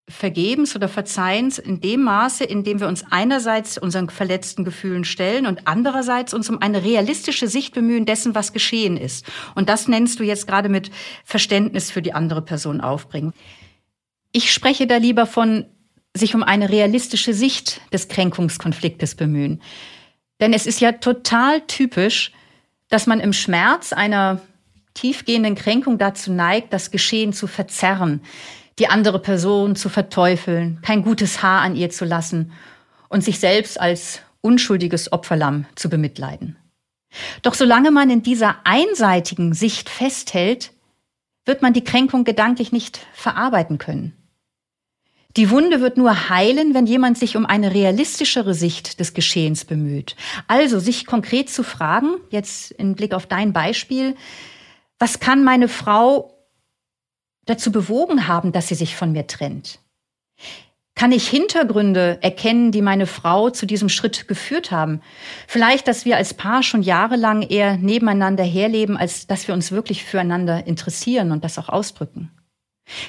Vergebens 0.08 0.76
oder 0.76 0.88
Verzeihens 0.88 1.58
in 1.58 1.80
dem 1.80 2.02
Maße, 2.04 2.44
in 2.44 2.62
dem 2.62 2.78
wir 2.78 2.86
uns 2.86 3.04
einerseits 3.10 3.76
unseren 3.76 4.08
verletzten 4.08 4.64
Gefühlen 4.64 5.04
stellen 5.04 5.46
und 5.46 5.66
andererseits 5.66 6.32
uns 6.32 6.48
um 6.48 6.62
eine 6.62 6.84
realistische 6.84 7.48
Sicht 7.48 7.74
bemühen 7.74 8.06
dessen, 8.06 8.34
was 8.36 8.52
geschehen 8.52 8.96
ist. 8.96 9.26
Und 9.56 9.68
das 9.68 9.88
nennst 9.88 10.20
du 10.20 10.24
jetzt 10.24 10.46
gerade 10.46 10.68
mit 10.68 10.92
Verständnis 11.24 11.90
für 11.90 12.02
die 12.02 12.14
andere 12.14 12.42
Person 12.42 12.80
aufbringen. 12.80 13.32
Ich 14.30 14.52
spreche 14.52 14.86
da 14.86 14.96
lieber 14.98 15.26
von 15.26 15.66
sich 16.16 16.36
um 16.36 16.44
eine 16.44 16.70
realistische 16.70 17.34
Sicht 17.34 17.80
des 17.92 18.06
Kränkungskonfliktes 18.06 19.16
bemühen. 19.16 19.60
Denn 20.40 20.52
es 20.52 20.66
ist 20.66 20.80
ja 20.80 20.92
total 20.92 21.62
typisch, 21.62 22.32
dass 22.88 23.08
man 23.08 23.18
im 23.18 23.32
Schmerz 23.32 23.92
einer 23.92 24.40
tiefgehenden 24.94 25.56
Kränkung 25.56 25.98
dazu 25.98 26.32
neigt, 26.32 26.72
das 26.72 26.90
Geschehen 26.90 27.32
zu 27.32 27.48
verzerren, 27.48 28.22
die 28.78 28.88
andere 28.88 29.18
Person 29.18 29.76
zu 29.76 29.88
verteufeln, 29.88 30.80
kein 30.82 31.02
gutes 31.02 31.42
Haar 31.42 31.62
an 31.62 31.76
ihr 31.76 31.90
zu 31.90 32.04
lassen 32.04 32.52
und 33.08 33.22
sich 33.22 33.38
selbst 33.38 33.80
als 33.80 34.20
unschuldiges 34.40 35.12
Opferlamm 35.12 35.66
zu 35.74 35.88
bemitleiden. 35.88 36.56
Doch 37.42 37.54
solange 37.54 37.90
man 37.90 38.10
in 38.10 38.22
dieser 38.22 38.56
einseitigen 38.64 39.54
Sicht 39.54 39.88
festhält, 39.88 40.72
wird 41.44 41.62
man 41.62 41.72
die 41.72 41.84
Kränkung 41.84 42.24
gedanklich 42.24 42.72
nicht 42.72 43.00
verarbeiten 43.14 43.78
können. 43.78 44.12
Die 45.36 45.50
Wunde 45.50 45.80
wird 45.80 45.98
nur 45.98 46.30
heilen, 46.30 46.72
wenn 46.72 46.86
jemand 46.86 47.18
sich 47.18 47.36
um 47.36 47.44
eine 47.44 47.74
realistischere 47.74 48.54
Sicht 48.54 49.00
des 49.00 49.12
Geschehens 49.12 49.66
bemüht. 49.66 50.16
Also 50.48 50.78
sich 50.78 51.06
konkret 51.06 51.50
zu 51.50 51.62
fragen, 51.62 52.16
jetzt 52.30 52.70
in 52.72 52.94
Blick 52.94 53.12
auf 53.12 53.26
dein 53.26 53.52
Beispiel, 53.52 54.16
was 54.98 55.20
kann 55.20 55.44
meine 55.44 55.68
Frau 55.68 56.35
dazu 57.46 57.72
bewogen 57.72 58.28
haben, 58.28 58.52
dass 58.52 58.68
sie 58.68 58.74
sich 58.74 58.94
von 58.94 59.12
mir 59.12 59.26
trennt? 59.26 59.78
Kann 60.94 61.12
ich 61.12 61.28
Hintergründe 61.28 62.18
erkennen, 62.22 62.72
die 62.72 62.80
meine 62.80 63.06
Frau 63.06 63.50
zu 63.50 63.66
diesem 63.66 63.90
Schritt 63.90 64.28
geführt 64.28 64.70
haben? 64.70 65.02
Vielleicht, 65.46 65.88
dass 65.88 66.06
wir 66.06 66.16
als 66.16 66.32
Paar 66.32 66.62
schon 66.62 66.82
jahrelang 66.82 67.42
eher 67.42 67.76
nebeneinander 67.76 68.44
herleben, 68.44 68.96
als 68.96 69.26
dass 69.26 69.46
wir 69.46 69.54
uns 69.54 69.72
wirklich 69.72 70.04
füreinander 70.04 70.66
interessieren 70.66 71.32
und 71.32 71.44
das 71.44 71.58
auch 71.58 71.68
ausdrücken. 71.68 72.30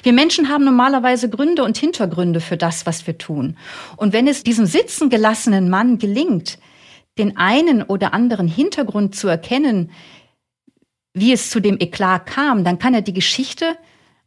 Wir 0.02 0.12
Menschen 0.12 0.50
haben 0.50 0.64
normalerweise 0.64 1.30
Gründe 1.30 1.64
und 1.64 1.78
Hintergründe 1.78 2.40
für 2.40 2.58
das, 2.58 2.84
was 2.84 3.06
wir 3.06 3.16
tun. 3.16 3.56
Und 3.96 4.12
wenn 4.12 4.26
es 4.26 4.42
diesem 4.42 4.66
sitzen 4.66 5.08
gelassenen 5.08 5.70
Mann 5.70 5.98
gelingt, 5.98 6.58
den 7.16 7.38
einen 7.38 7.82
oder 7.82 8.12
anderen 8.12 8.48
Hintergrund 8.48 9.14
zu 9.14 9.28
erkennen, 9.28 9.90
wie 11.14 11.32
es 11.32 11.48
zu 11.48 11.60
dem 11.60 11.78
Eklat 11.80 12.26
kam, 12.26 12.64
dann 12.64 12.78
kann 12.78 12.92
er 12.92 13.02
die 13.02 13.14
Geschichte 13.14 13.78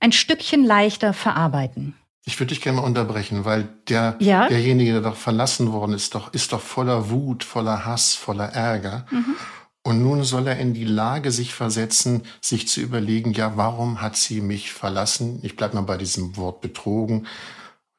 ein 0.01 0.11
Stückchen 0.11 0.65
leichter 0.65 1.13
verarbeiten. 1.13 1.95
Ich 2.25 2.39
würde 2.39 2.53
dich 2.53 2.61
gerne 2.61 2.81
mal 2.81 2.85
unterbrechen, 2.85 3.45
weil 3.45 3.69
der, 3.87 4.15
ja? 4.19 4.47
derjenige, 4.47 4.91
der 4.93 5.01
doch 5.01 5.15
verlassen 5.15 5.71
worden 5.71 5.93
ist, 5.93 6.13
doch, 6.13 6.33
ist 6.33 6.51
doch 6.53 6.61
voller 6.61 7.09
Wut, 7.09 7.43
voller 7.43 7.85
Hass, 7.85 8.13
voller 8.13 8.45
Ärger. 8.45 9.05
Mhm. 9.09 9.35
Und 9.83 10.03
nun 10.03 10.23
soll 10.23 10.47
er 10.47 10.59
in 10.59 10.75
die 10.75 10.85
Lage 10.85 11.31
sich 11.31 11.55
versetzen, 11.55 12.23
sich 12.39 12.67
zu 12.67 12.81
überlegen, 12.81 13.33
ja, 13.33 13.57
warum 13.57 14.01
hat 14.01 14.15
sie 14.15 14.41
mich 14.41 14.71
verlassen? 14.71 15.39
Ich 15.41 15.55
bleibe 15.55 15.75
mal 15.75 15.81
bei 15.81 15.97
diesem 15.97 16.37
Wort 16.37 16.61
betrogen. 16.61 17.25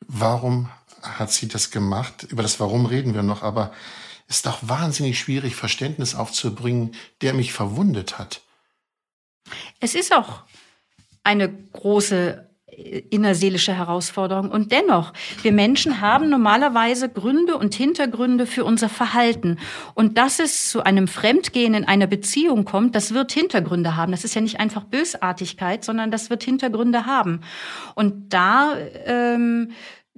Warum 0.06 0.68
hat 1.02 1.32
sie 1.32 1.48
das 1.48 1.72
gemacht? 1.72 2.22
Über 2.28 2.42
das 2.42 2.60
Warum 2.60 2.86
reden 2.86 3.14
wir 3.14 3.24
noch, 3.24 3.42
aber 3.42 3.72
es 4.28 4.36
ist 4.36 4.46
doch 4.46 4.58
wahnsinnig 4.62 5.18
schwierig, 5.18 5.56
Verständnis 5.56 6.14
aufzubringen, 6.14 6.94
der 7.20 7.34
mich 7.34 7.52
verwundet 7.52 8.18
hat. 8.20 8.42
Es 9.80 9.96
ist 9.96 10.14
auch 10.14 10.44
eine 11.24 11.52
große 11.72 12.48
innerseelische 13.10 13.74
Herausforderung. 13.74 14.50
Und 14.50 14.72
dennoch, 14.72 15.12
wir 15.42 15.52
Menschen 15.52 16.00
haben 16.00 16.30
normalerweise 16.30 17.08
Gründe 17.08 17.56
und 17.56 17.74
Hintergründe 17.74 18.46
für 18.46 18.64
unser 18.64 18.88
Verhalten. 18.88 19.58
Und 19.94 20.16
dass 20.16 20.38
es 20.38 20.70
zu 20.70 20.82
einem 20.82 21.06
Fremdgehen 21.06 21.74
in 21.74 21.84
einer 21.84 22.06
Beziehung 22.06 22.64
kommt, 22.64 22.94
das 22.94 23.12
wird 23.12 23.32
Hintergründe 23.32 23.96
haben. 23.96 24.12
Das 24.12 24.24
ist 24.24 24.34
ja 24.34 24.40
nicht 24.40 24.58
einfach 24.58 24.84
Bösartigkeit, 24.84 25.84
sondern 25.84 26.10
das 26.10 26.30
wird 26.30 26.42
Hintergründe 26.42 27.04
haben. 27.04 27.42
Und 27.94 28.32
da 28.32 28.74
ähm, 29.04 29.72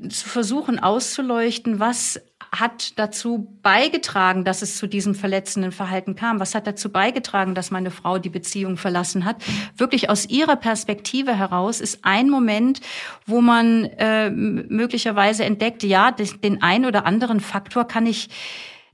zu 0.08 0.28
versuchen 0.28 0.78
auszuleuchten, 0.78 1.80
was 1.80 2.20
hat 2.60 2.98
dazu 2.98 3.48
beigetragen, 3.62 4.44
dass 4.44 4.62
es 4.62 4.76
zu 4.76 4.86
diesem 4.86 5.14
verletzenden 5.14 5.72
Verhalten 5.72 6.14
kam? 6.14 6.40
Was 6.40 6.54
hat 6.54 6.66
dazu 6.66 6.90
beigetragen, 6.90 7.54
dass 7.54 7.70
meine 7.70 7.90
Frau 7.90 8.18
die 8.18 8.30
Beziehung 8.30 8.76
verlassen 8.76 9.24
hat? 9.24 9.36
Wirklich 9.76 10.10
aus 10.10 10.26
ihrer 10.28 10.56
Perspektive 10.56 11.36
heraus 11.36 11.80
ist 11.80 12.00
ein 12.02 12.30
Moment, 12.30 12.80
wo 13.26 13.40
man 13.40 13.84
äh, 13.84 14.30
möglicherweise 14.30 15.44
entdeckt, 15.44 15.82
ja, 15.82 16.10
den 16.12 16.62
ein 16.62 16.84
oder 16.86 17.06
anderen 17.06 17.40
Faktor 17.40 17.86
kann 17.86 18.06
ich 18.06 18.28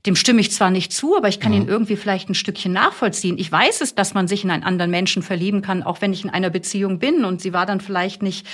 dem 0.05 0.15
stimme 0.15 0.41
ich 0.41 0.51
zwar 0.51 0.71
nicht 0.71 0.91
zu, 0.91 1.15
aber 1.15 1.27
ich 1.27 1.39
kann 1.39 1.51
mhm. 1.51 1.61
ihn 1.61 1.67
irgendwie 1.67 1.95
vielleicht 1.95 2.29
ein 2.29 2.35
Stückchen 2.35 2.73
nachvollziehen. 2.73 3.37
Ich 3.37 3.51
weiß 3.51 3.81
es, 3.81 3.93
dass 3.93 4.13
man 4.13 4.27
sich 4.27 4.43
in 4.43 4.49
einen 4.49 4.63
anderen 4.63 4.89
Menschen 4.89 5.21
verlieben 5.21 5.61
kann, 5.61 5.83
auch 5.83 6.01
wenn 6.01 6.11
ich 6.11 6.23
in 6.23 6.29
einer 6.29 6.49
Beziehung 6.49 6.97
bin. 6.97 7.23
Und 7.23 7.41
sie 7.41 7.53
war 7.53 7.65
dann 7.65 7.81
vielleicht 7.81 8.23
nicht 8.23 8.47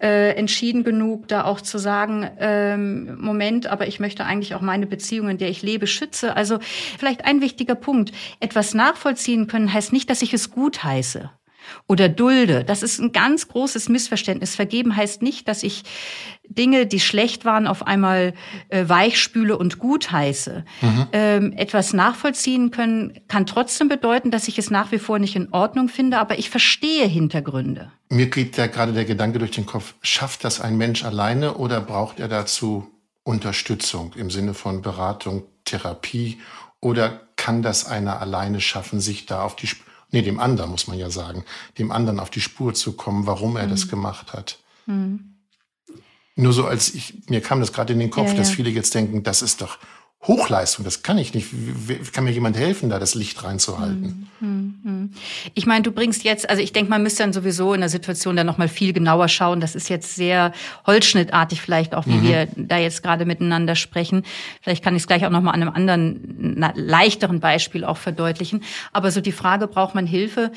äh, 0.00 0.34
entschieden 0.34 0.84
genug, 0.84 1.28
da 1.28 1.44
auch 1.44 1.60
zu 1.60 1.78
sagen, 1.78 2.28
ähm, 2.38 3.18
Moment, 3.20 3.66
aber 3.66 3.86
ich 3.86 4.00
möchte 4.00 4.24
eigentlich 4.24 4.54
auch 4.54 4.62
meine 4.62 4.86
Beziehung, 4.86 5.28
in 5.28 5.38
der 5.38 5.50
ich 5.50 5.62
lebe, 5.62 5.86
schütze. 5.86 6.34
Also 6.34 6.58
vielleicht 6.98 7.26
ein 7.26 7.42
wichtiger 7.42 7.74
Punkt. 7.74 8.12
Etwas 8.40 8.72
nachvollziehen 8.72 9.46
können 9.48 9.72
heißt 9.72 9.92
nicht, 9.92 10.08
dass 10.08 10.22
ich 10.22 10.32
es 10.32 10.50
gut 10.50 10.82
heiße 10.82 11.30
oder 11.86 12.08
dulde. 12.08 12.64
Das 12.64 12.82
ist 12.82 12.98
ein 12.98 13.12
ganz 13.12 13.48
großes 13.48 13.88
Missverständnis. 13.88 14.54
Vergeben 14.54 14.96
heißt 14.96 15.22
nicht, 15.22 15.48
dass 15.48 15.62
ich 15.62 15.84
Dinge, 16.48 16.86
die 16.86 17.00
schlecht 17.00 17.44
waren, 17.44 17.66
auf 17.66 17.86
einmal 17.86 18.34
äh, 18.68 18.88
weichspüle 18.88 19.56
und 19.56 19.78
gut 19.78 20.10
heiße. 20.10 20.64
Mhm. 20.80 21.06
Ähm, 21.12 21.52
etwas 21.52 21.92
nachvollziehen 21.92 22.70
können 22.70 23.20
kann 23.28 23.46
trotzdem 23.46 23.88
bedeuten, 23.88 24.30
dass 24.30 24.48
ich 24.48 24.58
es 24.58 24.70
nach 24.70 24.92
wie 24.92 24.98
vor 24.98 25.18
nicht 25.18 25.36
in 25.36 25.52
Ordnung 25.52 25.88
finde, 25.88 26.18
aber 26.18 26.38
ich 26.38 26.50
verstehe 26.50 27.06
Hintergründe. 27.06 27.90
Mir 28.08 28.26
geht 28.26 28.56
ja 28.56 28.66
gerade 28.68 28.92
der 28.92 29.04
Gedanke 29.04 29.38
durch 29.38 29.50
den 29.50 29.66
Kopf, 29.66 29.94
schafft 30.02 30.44
das 30.44 30.60
ein 30.60 30.76
Mensch 30.76 31.04
alleine 31.04 31.54
oder 31.54 31.80
braucht 31.80 32.20
er 32.20 32.28
dazu 32.28 32.90
Unterstützung 33.24 34.12
im 34.14 34.30
Sinne 34.30 34.54
von 34.54 34.82
Beratung, 34.82 35.42
Therapie 35.64 36.38
oder 36.80 37.22
kann 37.34 37.62
das 37.62 37.86
einer 37.86 38.20
alleine 38.20 38.60
schaffen, 38.60 39.00
sich 39.00 39.26
da 39.26 39.42
auf 39.42 39.56
die 39.56 39.68
nee, 40.10 40.22
dem 40.22 40.38
anderen 40.40 40.70
muss 40.70 40.86
man 40.86 40.98
ja 40.98 41.10
sagen, 41.10 41.44
dem 41.78 41.90
anderen 41.90 42.20
auf 42.20 42.30
die 42.30 42.40
Spur 42.40 42.74
zu 42.74 42.92
kommen, 42.92 43.26
warum 43.26 43.56
er 43.56 43.66
mhm. 43.66 43.70
das 43.70 43.88
gemacht 43.88 44.32
hat. 44.32 44.58
Mhm. 44.86 45.36
Nur 46.36 46.52
so 46.52 46.66
als 46.66 46.94
ich, 46.94 47.14
mir 47.28 47.40
kam 47.40 47.60
das 47.60 47.72
gerade 47.72 47.94
in 47.94 47.98
den 47.98 48.10
Kopf, 48.10 48.28
ja, 48.28 48.34
dass 48.34 48.50
viele 48.50 48.68
jetzt 48.70 48.94
denken, 48.94 49.22
das 49.22 49.40
ist 49.40 49.62
doch 49.62 49.78
Hochleistung, 50.26 50.84
das 50.84 51.02
kann 51.02 51.18
ich 51.18 51.34
nicht. 51.34 51.48
Wie, 51.52 51.96
kann 51.96 52.24
mir 52.24 52.32
jemand 52.32 52.56
helfen, 52.56 52.90
da 52.90 52.98
das 52.98 53.14
Licht 53.14 53.44
reinzuhalten? 53.44 54.28
Hm, 54.40 54.80
hm, 54.82 54.90
hm. 54.90 55.10
Ich 55.54 55.66
meine, 55.66 55.82
du 55.82 55.92
bringst 55.92 56.24
jetzt, 56.24 56.50
also 56.50 56.60
ich 56.60 56.72
denke, 56.72 56.90
man 56.90 57.02
müsste 57.02 57.22
dann 57.22 57.32
sowieso 57.32 57.74
in 57.74 57.80
der 57.80 57.88
Situation 57.88 58.34
dann 58.34 58.46
nochmal 58.46 58.68
viel 58.68 58.92
genauer 58.92 59.28
schauen. 59.28 59.60
Das 59.60 59.76
ist 59.76 59.88
jetzt 59.88 60.16
sehr 60.16 60.52
holzschnittartig 60.86 61.60
vielleicht 61.60 61.94
auch, 61.94 62.06
wie 62.06 62.14
mhm. 62.14 62.22
wir 62.24 62.48
da 62.56 62.78
jetzt 62.78 63.02
gerade 63.02 63.24
miteinander 63.24 63.76
sprechen. 63.76 64.24
Vielleicht 64.62 64.82
kann 64.82 64.96
ich 64.96 65.02
es 65.02 65.06
gleich 65.06 65.24
auch 65.26 65.30
nochmal 65.30 65.54
an 65.54 65.62
einem 65.62 65.72
anderen, 65.72 66.56
leichteren 66.74 67.38
Beispiel 67.38 67.84
auch 67.84 67.96
verdeutlichen. 67.96 68.64
Aber 68.92 69.12
so 69.12 69.20
die 69.20 69.32
Frage, 69.32 69.68
braucht 69.68 69.94
man 69.94 70.06
Hilfe? 70.06 70.50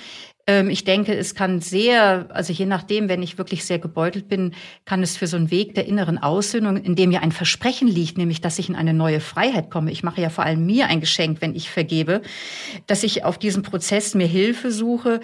Ähm, 0.50 0.72
ich 0.72 0.84
denke, 0.84 1.15
es 1.15 1.36
kann 1.36 1.62
sehr, 1.62 2.25
also 2.29 2.51
je 2.51 2.65
nachdem, 2.65 3.08
wenn 3.08 3.22
ich 3.22 3.38
wirklich 3.38 3.65
sehr 3.65 3.77
gebeutelt 3.77 4.27
bin, 4.27 4.56
kann 4.84 5.03
es 5.03 5.15
für 5.15 5.27
so 5.27 5.38
einen 5.38 5.51
Weg 5.51 5.75
der 5.75 5.86
inneren 5.86 6.18
Aussöhnung, 6.18 6.75
in 6.77 6.96
dem 6.96 7.12
ja 7.12 7.20
ein 7.20 7.32
Versprechen 7.32 7.88
liegt, 7.88 8.18
nämlich, 8.18 8.41
dass 8.41 8.58
ich 8.58 8.68
in 8.68 8.75
eine 8.75 8.96
neue 8.96 9.20
Freiheit 9.20 9.70
komme. 9.70 9.91
Ich 9.91 10.01
mache 10.01 10.22
ja 10.22 10.32
vor 10.32 10.44
allem 10.44 10.65
mir 10.65 10.88
ein 10.88 11.01
Geschenk, 11.01 11.41
wenn 11.41 11.53
ich 11.53 11.70
vergebe, 11.70 12.24
dass 12.88 13.03
ich 13.03 13.24
auf 13.24 13.38
diesem 13.38 13.62
Prozess 13.62 14.15
mir 14.15 14.25
Hilfe 14.25 14.72
suche, 14.72 15.20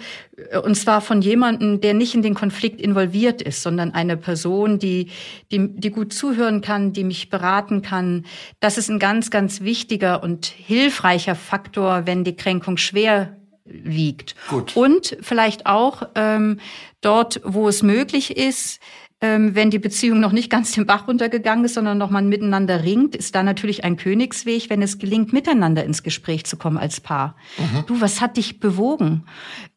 äh, 0.52 0.58
und 0.58 0.76
zwar 0.76 1.00
von 1.00 1.20
jemandem, 1.22 1.80
der 1.80 1.94
nicht 1.94 2.14
in 2.14 2.22
den 2.22 2.34
Konflikt 2.34 2.80
involviert 2.80 3.42
ist, 3.42 3.64
sondern 3.64 3.94
eine 3.94 4.16
Person, 4.16 4.78
die, 4.78 5.08
die, 5.50 5.74
die 5.74 5.90
gut 5.90 6.12
zuhören 6.12 6.60
kann, 6.60 6.92
die 6.92 7.02
mich 7.02 7.30
beraten 7.30 7.82
kann. 7.82 8.26
Das 8.60 8.78
ist 8.78 8.88
ein 8.88 9.00
ganz, 9.00 9.32
ganz 9.32 9.60
wichtiger 9.60 10.22
und 10.22 10.46
hilfreicher 10.46 11.34
Faktor, 11.34 12.06
wenn 12.06 12.22
die 12.22 12.36
Kränkung 12.36 12.76
schwer 12.76 13.36
wiegt. 13.66 14.34
Gut. 14.48 14.76
Und 14.76 15.16
vielleicht 15.20 15.66
auch 15.66 16.02
ähm, 16.14 16.60
dort, 17.00 17.40
wo 17.44 17.68
es 17.68 17.82
möglich 17.82 18.36
ist, 18.36 18.80
ähm, 19.22 19.54
wenn 19.54 19.70
die 19.70 19.78
Beziehung 19.78 20.20
noch 20.20 20.32
nicht 20.32 20.50
ganz 20.50 20.72
den 20.72 20.84
Bach 20.84 21.08
runtergegangen 21.08 21.64
ist, 21.64 21.74
sondern 21.74 21.96
noch 21.96 22.10
mal 22.10 22.22
miteinander 22.22 22.84
ringt, 22.84 23.16
ist 23.16 23.34
da 23.34 23.42
natürlich 23.42 23.82
ein 23.82 23.96
Königsweg, 23.96 24.68
wenn 24.68 24.82
es 24.82 24.98
gelingt, 24.98 25.32
miteinander 25.32 25.84
ins 25.84 26.02
Gespräch 26.02 26.44
zu 26.44 26.58
kommen 26.58 26.76
als 26.76 27.00
Paar. 27.00 27.34
Mhm. 27.56 27.84
Du, 27.86 28.00
was 28.00 28.20
hat 28.20 28.36
dich 28.36 28.60
bewogen? 28.60 29.24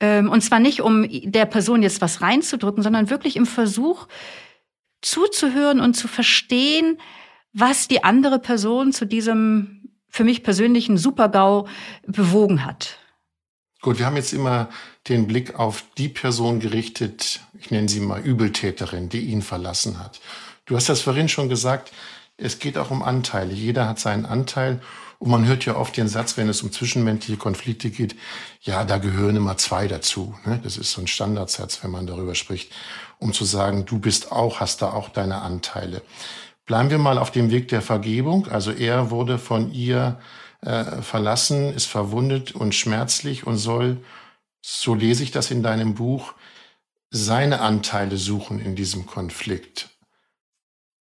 Ähm, 0.02 0.30
und 0.30 0.42
zwar 0.42 0.60
nicht, 0.60 0.82
um 0.82 1.08
der 1.10 1.46
Person 1.46 1.82
jetzt 1.82 2.02
was 2.02 2.22
reinzudrücken, 2.22 2.84
sondern 2.84 3.10
wirklich 3.10 3.38
im 3.38 3.46
Versuch 3.46 4.08
zuzuhören 5.02 5.80
und 5.80 5.94
zu 5.94 6.10
verstehen, 6.10 6.98
was 7.54 7.88
die 7.88 8.04
andere 8.04 8.40
Person 8.40 8.92
zu 8.92 9.06
diesem 9.06 9.90
für 10.10 10.24
mich 10.24 10.44
persönlichen 10.44 10.98
Supergau 10.98 11.68
bewogen 12.06 12.66
hat. 12.66 12.99
Gut, 13.82 13.98
wir 13.98 14.06
haben 14.06 14.18
jetzt 14.18 14.34
immer 14.34 14.70
den 15.08 15.26
Blick 15.26 15.58
auf 15.58 15.84
die 15.98 16.10
Person 16.10 16.60
gerichtet, 16.60 17.40
ich 17.58 17.72
nenne 17.72 17.88
sie 17.88 18.02
mal 18.02 18.20
Übeltäterin, 18.20 19.08
die 19.08 19.22
ihn 19.22 19.42
verlassen 19.42 20.00
hat. 20.00 20.20
Du 20.66 20.76
hast 20.76 20.90
das 20.90 21.02
vorhin 21.02 21.30
schon 21.30 21.48
gesagt, 21.48 21.92
es 22.36 22.60
geht 22.60 22.78
auch 22.78 22.92
um 22.92 23.04
Anteile. 23.04 23.54
Jeder 23.54 23.88
hat 23.88 24.00
seinen 24.00 24.26
Anteil. 24.26 24.82
Und 25.18 25.32
man 25.32 25.46
hört 25.46 25.66
ja 25.66 25.76
oft 25.76 25.98
den 25.98 26.08
Satz, 26.08 26.38
wenn 26.38 26.48
es 26.48 26.62
um 26.62 26.72
zwischenmenschliche 26.72 27.38
Konflikte 27.38 27.90
geht, 27.90 28.16
ja, 28.62 28.86
da 28.86 28.98
gehören 28.98 29.36
immer 29.36 29.58
zwei 29.58 29.88
dazu. 29.88 30.34
Ne? 30.46 30.60
Das 30.64 30.78
ist 30.78 30.92
so 30.92 31.02
ein 31.02 31.08
Standardsatz, 31.08 31.84
wenn 31.84 31.92
man 31.92 32.08
darüber 32.08 32.36
spricht, 32.36 32.72
um 33.18 33.34
zu 33.34 33.44
sagen, 33.44 33.86
du 33.86 34.00
bist 34.00 34.32
auch, 34.32 34.62
hast 34.62 34.82
da 34.82 34.92
auch 34.94 35.10
deine 35.10 35.42
Anteile. 35.42 36.02
Bleiben 36.66 36.90
wir 36.90 37.00
mal 37.00 37.18
auf 37.18 37.32
dem 37.32 37.52
Weg 37.52 37.68
der 37.70 37.82
Vergebung. 37.82 38.48
Also 38.48 38.72
er 38.72 39.10
wurde 39.10 39.40
von 39.40 39.74
ihr 39.74 40.20
äh, 40.62 41.02
verlassen, 41.02 41.74
ist 41.74 41.86
verwundet 41.86 42.54
und 42.54 42.76
schmerzlich 42.76 43.48
und 43.48 43.58
soll, 43.58 44.04
so 44.62 44.94
lese 44.94 45.24
ich 45.24 45.32
das 45.32 45.52
in 45.52 45.64
deinem 45.64 45.96
Buch, 45.96 46.34
seine 47.12 47.62
Anteile 47.62 48.18
suchen 48.18 48.60
in 48.60 48.76
diesem 48.76 49.06
Konflikt. 49.06 49.90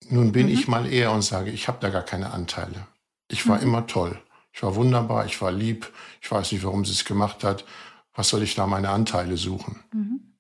Nun 0.09 0.31
bin 0.31 0.47
mhm. 0.47 0.53
ich 0.53 0.67
mal 0.67 0.91
eher 0.91 1.11
und 1.11 1.21
sage, 1.21 1.51
ich 1.51 1.67
habe 1.67 1.77
da 1.79 1.89
gar 1.89 2.03
keine 2.03 2.31
Anteile. 2.31 2.87
Ich 3.29 3.47
war 3.47 3.57
mhm. 3.57 3.63
immer 3.63 3.87
toll. 3.87 4.19
Ich 4.53 4.63
war 4.63 4.75
wunderbar, 4.75 5.25
ich 5.25 5.41
war 5.41 5.51
lieb. 5.51 5.91
Ich 6.21 6.29
weiß 6.31 6.51
nicht, 6.51 6.63
warum 6.63 6.83
sie 6.85 6.91
es 6.91 7.05
gemacht 7.05 7.43
hat. 7.43 7.65
Was 8.13 8.29
soll 8.29 8.43
ich 8.43 8.55
da 8.55 8.67
meine 8.67 8.89
Anteile 8.89 9.37
suchen? 9.37 9.83
Mhm. 9.93 10.33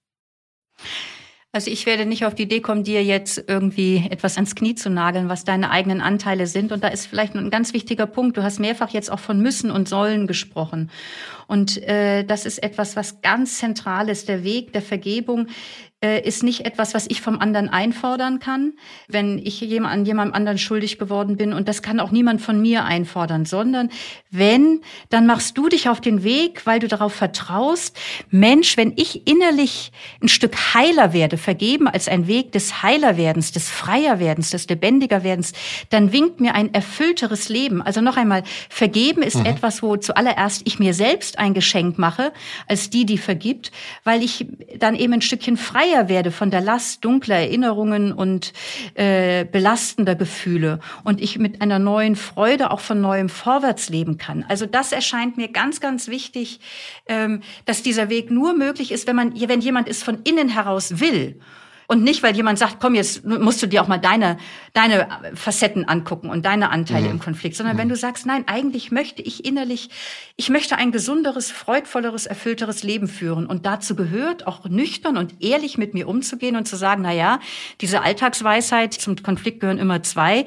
Also 1.53 1.69
ich 1.69 1.85
werde 1.85 2.05
nicht 2.05 2.23
auf 2.23 2.33
die 2.33 2.43
Idee 2.43 2.61
kommen, 2.61 2.85
dir 2.85 3.03
jetzt 3.03 3.43
irgendwie 3.47 4.07
etwas 4.09 4.37
ans 4.37 4.55
Knie 4.55 4.73
zu 4.73 4.89
nageln, 4.89 5.27
was 5.27 5.43
deine 5.43 5.69
eigenen 5.69 5.99
Anteile 5.99 6.47
sind. 6.47 6.71
Und 6.71 6.81
da 6.81 6.87
ist 6.87 7.07
vielleicht 7.07 7.35
ein 7.35 7.49
ganz 7.49 7.73
wichtiger 7.73 8.05
Punkt. 8.05 8.37
Du 8.37 8.43
hast 8.43 8.59
mehrfach 8.59 8.91
jetzt 8.91 9.11
auch 9.11 9.19
von 9.19 9.41
müssen 9.41 9.69
und 9.69 9.89
sollen 9.89 10.27
gesprochen. 10.27 10.89
Und 11.47 11.77
äh, 11.83 12.23
das 12.23 12.45
ist 12.45 12.63
etwas, 12.63 12.95
was 12.95 13.21
ganz 13.21 13.57
zentral 13.57 14.07
ist. 14.07 14.29
Der 14.29 14.45
Weg 14.45 14.71
der 14.71 14.81
Vergebung 14.81 15.47
ist 16.03 16.41
nicht 16.41 16.65
etwas, 16.65 16.95
was 16.95 17.05
ich 17.07 17.21
vom 17.21 17.37
anderen 17.37 17.69
einfordern 17.69 18.39
kann, 18.39 18.73
wenn 19.07 19.37
ich 19.37 19.61
an 19.61 20.03
jemandem 20.03 20.33
anderen 20.33 20.57
schuldig 20.57 20.97
geworden 20.97 21.37
bin. 21.37 21.53
Und 21.53 21.67
das 21.67 21.83
kann 21.83 21.99
auch 21.99 22.09
niemand 22.09 22.41
von 22.41 22.59
mir 22.59 22.85
einfordern, 22.85 23.45
sondern 23.45 23.91
wenn, 24.31 24.81
dann 25.09 25.27
machst 25.27 25.59
du 25.59 25.69
dich 25.69 25.89
auf 25.89 26.01
den 26.01 26.23
Weg, 26.23 26.65
weil 26.65 26.79
du 26.79 26.87
darauf 26.87 27.13
vertraust, 27.13 27.99
Mensch, 28.31 28.77
wenn 28.77 28.93
ich 28.95 29.27
innerlich 29.27 29.91
ein 30.23 30.27
Stück 30.27 30.73
heiler 30.73 31.13
werde, 31.13 31.37
vergeben 31.37 31.87
als 31.87 32.07
ein 32.07 32.25
Weg 32.25 32.51
des 32.51 32.81
Heilerwerdens, 32.81 33.51
des 33.51 33.69
Freierwerdens, 33.69 34.49
des 34.49 34.67
Lebendigerwerdens, 34.67 35.53
dann 35.91 36.11
winkt 36.11 36.39
mir 36.39 36.55
ein 36.55 36.73
erfüllteres 36.73 37.47
Leben. 37.49 37.79
Also 37.79 38.01
noch 38.01 38.17
einmal, 38.17 38.41
vergeben 38.69 39.21
ist 39.21 39.37
mhm. 39.37 39.45
etwas, 39.45 39.83
wo 39.83 39.97
zuallererst 39.97 40.63
ich 40.65 40.79
mir 40.79 40.95
selbst 40.95 41.37
ein 41.37 41.53
Geschenk 41.53 41.99
mache, 41.99 42.33
als 42.67 42.89
die, 42.89 43.05
die 43.05 43.19
vergibt, 43.19 43.71
weil 44.03 44.23
ich 44.23 44.47
dann 44.79 44.95
eben 44.95 45.13
ein 45.13 45.21
Stückchen 45.21 45.57
freier 45.57 45.90
freier 45.91 46.09
werde 46.09 46.31
von 46.31 46.51
der 46.51 46.61
Last 46.61 47.03
dunkler 47.03 47.37
Erinnerungen 47.37 48.11
und 48.11 48.53
äh, 48.95 49.45
belastender 49.45 50.15
Gefühle 50.15 50.79
und 51.03 51.21
ich 51.21 51.37
mit 51.37 51.61
einer 51.61 51.79
neuen 51.79 52.15
Freude 52.15 52.71
auch 52.71 52.79
von 52.79 53.01
neuem 53.01 53.29
vorwärts 53.29 53.89
leben 53.89 54.17
kann. 54.17 54.45
Also 54.47 54.65
das 54.65 54.91
erscheint 54.91 55.37
mir 55.37 55.49
ganz, 55.49 55.79
ganz 55.79 56.07
wichtig, 56.07 56.59
ähm, 57.07 57.41
dass 57.65 57.83
dieser 57.83 58.09
Weg 58.09 58.31
nur 58.31 58.53
möglich 58.53 58.91
ist, 58.91 59.07
wenn 59.07 59.15
man, 59.15 59.33
wenn 59.39 59.61
jemand 59.61 59.87
es 59.87 60.03
von 60.03 60.19
innen 60.23 60.49
heraus 60.49 60.99
will 60.99 61.39
und 61.91 62.03
nicht, 62.03 62.23
weil 62.23 62.33
jemand 62.37 62.57
sagt, 62.57 62.77
komm, 62.79 62.95
jetzt 62.95 63.25
musst 63.25 63.61
du 63.61 63.67
dir 63.67 63.81
auch 63.83 63.89
mal 63.89 63.97
deine, 63.97 64.37
deine 64.71 65.09
Facetten 65.33 65.89
angucken 65.89 66.29
und 66.29 66.45
deine 66.45 66.69
Anteile 66.69 67.07
mhm. 67.07 67.11
im 67.11 67.19
Konflikt, 67.19 67.57
sondern 67.57 67.75
mhm. 67.75 67.81
wenn 67.81 67.89
du 67.89 67.97
sagst, 67.97 68.25
nein, 68.25 68.45
eigentlich 68.47 68.91
möchte 68.91 69.21
ich 69.21 69.43
innerlich, 69.43 69.89
ich 70.37 70.49
möchte 70.49 70.77
ein 70.77 70.93
gesunderes, 70.93 71.51
freudvolleres, 71.51 72.27
erfüllteres 72.27 72.83
Leben 72.83 73.09
führen. 73.09 73.45
Und 73.45 73.65
dazu 73.65 73.97
gehört 73.97 74.47
auch 74.47 74.63
nüchtern 74.69 75.17
und 75.17 75.43
ehrlich 75.43 75.77
mit 75.77 75.93
mir 75.93 76.07
umzugehen 76.07 76.55
und 76.55 76.65
zu 76.65 76.77
sagen, 76.77 77.01
na 77.01 77.11
ja, 77.11 77.41
diese 77.81 78.03
Alltagsweisheit, 78.03 78.93
zum 78.93 79.17
Konflikt 79.21 79.59
gehören 79.59 79.77
immer 79.77 80.01
zwei, 80.01 80.45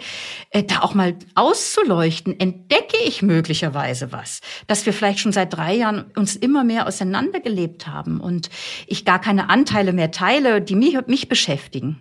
äh, 0.49 0.63
da 0.63 0.81
auch 0.81 0.95
mal 0.95 1.15
auszuleuchten, 1.35 2.41
entdecke 2.41 2.97
ich 3.05 3.21
möglicherweise 3.21 4.13
was, 4.13 4.41
dass 4.67 4.87
wir 4.87 4.95
vielleicht 4.95 5.19
schon 5.19 5.33
seit 5.33 5.53
drei 5.53 5.75
Jahren 5.75 6.07
uns 6.17 6.37
immer 6.37 6.65
mehr 6.65 6.87
auseinandergelebt 6.87 7.87
haben 7.87 8.19
und 8.19 8.49
ich 8.87 9.05
gar 9.05 9.21
keine 9.21 9.51
Anteile 9.51 9.93
mehr 9.93 10.11
teile, 10.11 10.63
die 10.63 10.75
mich, 10.75 10.97
mich 11.07 11.29
beschäftigen. 11.35 12.01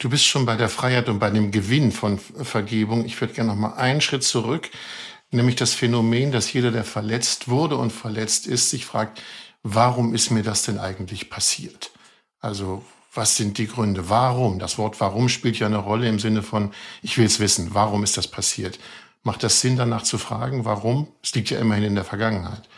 Du 0.00 0.10
bist 0.10 0.26
schon 0.26 0.44
bei 0.44 0.56
der 0.56 0.68
Freiheit 0.68 1.08
und 1.08 1.20
bei 1.20 1.30
dem 1.30 1.52
Gewinn 1.52 1.92
von 1.92 2.18
Vergebung. 2.18 3.04
Ich 3.04 3.20
würde 3.20 3.32
gerne 3.32 3.50
noch 3.50 3.56
mal 3.56 3.74
einen 3.74 4.00
Schritt 4.00 4.24
zurück, 4.24 4.70
nämlich 5.30 5.54
das 5.54 5.72
Phänomen, 5.72 6.32
dass 6.32 6.52
jeder, 6.52 6.72
der 6.72 6.82
verletzt 6.82 7.46
wurde 7.46 7.76
und 7.76 7.92
verletzt 7.92 8.48
ist, 8.48 8.70
sich 8.70 8.86
fragt, 8.86 9.22
warum 9.62 10.14
ist 10.16 10.30
mir 10.30 10.42
das 10.42 10.64
denn 10.64 10.80
eigentlich 10.80 11.30
passiert? 11.30 11.92
Also, 12.40 12.84
was 13.14 13.36
sind 13.36 13.56
die 13.58 13.68
Gründe? 13.68 14.08
Warum? 14.08 14.58
Das 14.58 14.76
Wort 14.78 15.00
warum 15.00 15.28
spielt 15.28 15.60
ja 15.60 15.68
eine 15.68 15.78
Rolle 15.78 16.08
im 16.08 16.18
Sinne 16.18 16.42
von, 16.42 16.72
ich 17.02 17.18
will 17.18 17.26
es 17.26 17.38
wissen, 17.38 17.72
warum 17.72 18.02
ist 18.02 18.16
das 18.16 18.26
passiert? 18.26 18.80
Macht 19.22 19.44
das 19.44 19.60
Sinn, 19.60 19.76
danach 19.76 20.02
zu 20.02 20.18
fragen, 20.18 20.64
warum? 20.64 21.06
Es 21.22 21.32
liegt 21.36 21.50
ja 21.50 21.60
immerhin 21.60 21.84
in 21.84 21.94
der 21.94 22.04
Vergangenheit. 22.04 22.68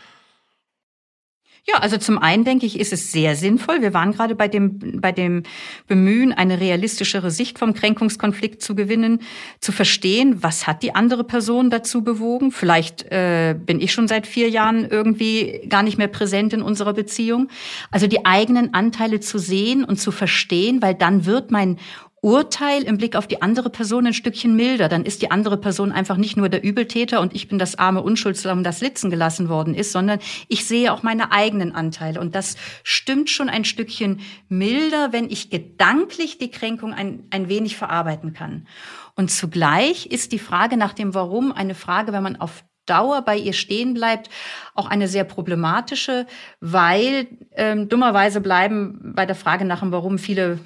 Ja, 1.65 1.75
also 1.75 1.95
zum 1.97 2.17
einen 2.17 2.43
denke 2.43 2.65
ich, 2.65 2.77
ist 2.77 2.91
es 2.91 3.13
sehr 3.13 3.37
sinnvoll. 3.37 3.81
Wir 3.81 3.93
waren 3.93 4.11
gerade 4.11 4.35
bei 4.35 4.49
dem, 4.49 4.99
bei 4.99 5.13
dem 5.13 5.43
Bemühen, 5.87 6.33
eine 6.33 6.59
realistischere 6.59 7.31
Sicht 7.31 7.57
vom 7.57 7.73
Kränkungskonflikt 7.73 8.61
zu 8.61 8.75
gewinnen, 8.75 9.19
zu 9.61 9.71
verstehen, 9.71 10.43
was 10.43 10.67
hat 10.67 10.83
die 10.83 10.93
andere 10.93 11.23
Person 11.23 11.69
dazu 11.69 12.03
bewogen. 12.03 12.51
Vielleicht 12.51 13.03
äh, 13.03 13.55
bin 13.57 13.79
ich 13.79 13.93
schon 13.93 14.09
seit 14.09 14.27
vier 14.27 14.49
Jahren 14.49 14.89
irgendwie 14.89 15.61
gar 15.69 15.83
nicht 15.83 15.97
mehr 15.97 16.09
präsent 16.09 16.51
in 16.51 16.61
unserer 16.61 16.91
Beziehung. 16.91 17.47
Also 17.91 18.07
die 18.07 18.25
eigenen 18.25 18.73
Anteile 18.73 19.21
zu 19.21 19.37
sehen 19.37 19.85
und 19.85 20.01
zu 20.01 20.11
verstehen, 20.11 20.81
weil 20.81 20.95
dann 20.95 21.25
wird 21.25 21.49
mein 21.49 21.77
Urteil 22.23 22.83
im 22.83 22.97
Blick 22.97 23.17
auf 23.17 23.27
die 23.27 23.41
andere 23.41 23.69
Person 23.69 24.07
ein 24.07 24.13
Stückchen 24.13 24.55
milder. 24.55 24.87
Dann 24.87 25.03
ist 25.03 25.21
die 25.21 25.29
andere 25.29 25.57
Person 25.57 25.91
einfach 25.91 26.15
nicht 26.15 26.37
nur 26.37 26.47
der 26.47 26.63
Übeltäter 26.63 27.19
und 27.19 27.35
ich 27.35 27.49
bin 27.49 27.59
das 27.59 27.77
arme 27.77 28.01
Unschuldslamm, 28.01 28.63
das 28.63 28.79
litzen 28.79 29.09
gelassen 29.09 29.49
worden 29.49 29.75
ist, 29.75 29.91
sondern 29.91 30.19
ich 30.47 30.65
sehe 30.65 30.93
auch 30.93 31.03
meine 31.03 31.33
eigenen 31.33 31.75
Anteile. 31.75 32.21
Und 32.21 32.33
das 32.33 32.55
stimmt 32.83 33.29
schon 33.29 33.49
ein 33.49 33.65
Stückchen 33.65 34.21
milder, 34.47 35.11
wenn 35.11 35.29
ich 35.29 35.49
gedanklich 35.49 36.37
die 36.37 36.49
Kränkung 36.49 36.93
ein, 36.93 37.27
ein 37.29 37.49
wenig 37.49 37.75
verarbeiten 37.75 38.31
kann. 38.31 38.67
Und 39.15 39.29
zugleich 39.29 40.05
ist 40.05 40.31
die 40.31 40.39
Frage 40.39 40.77
nach 40.77 40.93
dem 40.93 41.13
Warum 41.13 41.51
eine 41.51 41.75
Frage, 41.75 42.13
wenn 42.13 42.23
man 42.23 42.37
auf 42.37 42.63
Dauer 42.85 43.21
bei 43.21 43.37
ihr 43.37 43.53
stehen 43.53 43.93
bleibt, 43.93 44.29
auch 44.75 44.87
eine 44.87 45.07
sehr 45.07 45.23
problematische, 45.23 46.25
weil 46.59 47.27
ähm, 47.55 47.87
dummerweise 47.87 48.41
bleiben 48.41 49.13
bei 49.15 49.25
der 49.25 49.35
Frage 49.35 49.65
nach 49.65 49.79
dem 49.79 49.91
Warum 49.91 50.17
viele, 50.17 50.59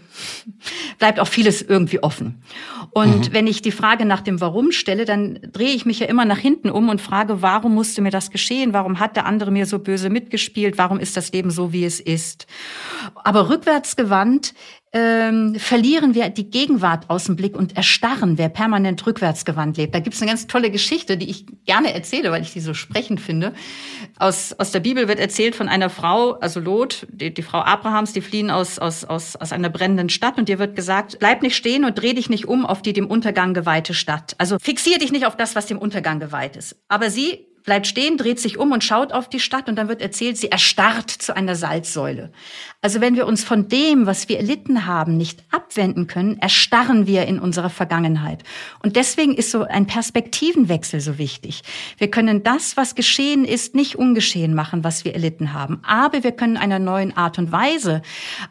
bleibt 1.00 1.20
auch 1.20 1.28
vieles 1.28 1.62
irgendwie 1.62 2.02
offen. 2.02 2.42
Und 2.92 3.30
mhm. 3.30 3.34
wenn 3.34 3.48
ich 3.48 3.62
die 3.62 3.72
Frage 3.72 4.06
nach 4.06 4.22
dem 4.22 4.42
Warum 4.42 4.72
stelle, 4.72 5.06
dann 5.06 5.40
drehe 5.52 5.76
ich 5.76 5.86
mich 5.86 6.00
ja 6.00 6.08
immer 6.08 6.26
nach 6.26 6.40
hinten 6.40 6.70
um 6.70 6.90
und 6.90 7.02
frage, 7.02 7.42
warum 7.42 7.76
musste 7.76 8.02
mir 8.02 8.12
das 8.12 8.32
geschehen? 8.32 8.74
Warum 8.74 9.00
hat 9.00 9.16
der 9.16 9.26
andere 9.26 9.52
mir 9.52 9.66
so 9.66 9.80
böse 9.80 10.10
mitgespielt? 10.10 10.78
Warum 10.78 11.00
ist 11.00 11.18
das 11.18 11.32
Leben 11.32 11.52
so, 11.52 11.74
wie 11.74 11.86
es 11.86 12.00
ist? 12.00 12.48
Aber 13.24 13.50
rückwärts 13.50 13.96
gewandt 13.96 14.54
ähm, 14.93 15.56
verlieren 15.56 16.15
wir 16.15 16.30
die 16.30 16.50
Gegenwart 16.50 17.10
aus 17.10 17.26
dem 17.26 17.36
Blick 17.36 17.58
und 17.58 17.76
erstarren, 17.76 18.38
wer 18.38 18.47
permanent 18.47 19.06
rückwärtsgewandt 19.06 19.78
lebt. 19.78 19.93
Da 19.93 20.00
gibt 20.00 20.15
es 20.15 20.21
eine 20.21 20.32
ganz 20.32 20.47
tolle 20.47 20.71
Geschichte, 20.71 21.17
die 21.17 21.30
ich 21.30 21.45
gerne 21.65 21.93
erzähle, 21.93 22.32
weil 22.32 22.41
ich 22.41 22.54
die 22.54 22.62
so 22.62 22.73
sprechend 22.73 23.19
finde. 23.19 23.54
Aus, 24.17 24.54
aus 24.58 24.71
der 24.71 24.80
Bibel 24.80 25.08
wird 25.08 25.19
erzählt 25.19 25.56
von 25.56 25.67
einer 25.67 25.89
Frau, 25.89 26.34
also 26.34 26.60
Lot, 26.62 27.06
die, 27.12 27.34
die 27.34 27.41
Frau 27.41 27.60
Abrahams, 27.60 28.13
die 28.13 28.21
fliehen 28.21 28.50
aus, 28.50 28.80
aus, 28.80 29.04
aus, 29.04 29.36
aus 29.36 29.52
einer 29.52 29.69
brennenden 29.69 30.10
Stadt 30.10 30.38
und 30.38 30.47
dir 30.47 30.58
wird 30.58 30.76
gesagt, 30.76 31.19
bleib 31.19 31.41
nicht 31.41 31.58
stehen 31.58 31.84
und 31.84 31.95
dreh 31.95 32.13
dich 32.13 32.30
nicht 32.30 32.47
um 32.47 32.65
auf 32.65 32.82
die 32.82 32.93
dem 32.93 33.08
Untergang 33.08 33.54
geweihte 33.54 33.93
Stadt. 33.93 34.36
Also 34.38 34.58
fixier 34.60 35.00
dich 35.00 35.12
nicht 35.12 35.26
auf 35.26 35.36
das, 35.36 35.56
was 35.56 35.65
dem 35.65 35.80
Untergang 35.80 36.19
geweiht 36.19 36.56
ist. 36.56 36.78
Aber 36.88 37.10
sie 37.10 37.45
bleibt 37.68 37.86
stehen, 37.86 38.18
dreht 38.18 38.40
sich 38.40 38.58
um 38.58 38.72
und 38.72 38.82
schaut 38.82 39.12
auf 39.12 39.28
die 39.28 39.42
Stadt 39.42 39.68
und 39.68 39.76
dann 39.76 39.90
wird 39.90 40.02
erzählt, 40.02 40.38
sie 40.38 40.50
erstarrt 40.50 41.12
zu 41.12 41.36
einer 41.36 41.54
Salzsäule. 41.54 42.32
Also 42.82 43.02
wenn 43.02 43.18
wir 43.18 43.28
uns 43.28 43.44
von 43.44 43.68
dem, 43.68 44.06
was 44.06 44.30
wir 44.30 44.38
erlitten 44.38 44.86
haben, 44.86 45.18
nicht 45.18 45.44
abwenden 45.52 46.08
können, 46.08 46.38
erstarren 46.40 47.08
wir 47.08 47.26
in 47.26 47.40
unserer 47.40 47.70
Vergangenheit. 47.70 48.46
Und 48.82 48.96
deswegen 48.96 49.36
ist 49.36 49.52
so 49.52 49.64
ein 49.64 49.86
Perspektivenwechsel 49.86 51.02
so 51.02 51.18
wichtig. 51.18 51.62
Wir 51.98 52.10
können 52.10 52.42
das, 52.42 52.78
was 52.78 52.96
geschehen 52.96 53.44
ist, 53.44 53.76
nicht 53.76 53.98
ungeschehen 53.98 54.54
machen, 54.54 54.86
was 54.86 55.04
wir 55.04 55.14
erlitten 55.14 55.52
haben. 55.52 55.82
Aber 55.84 56.24
wir 56.24 56.32
können 56.32 56.56
einer 56.56 56.80
neuen 56.80 57.18
Art 57.18 57.38
und 57.38 57.52
Weise 57.52 58.02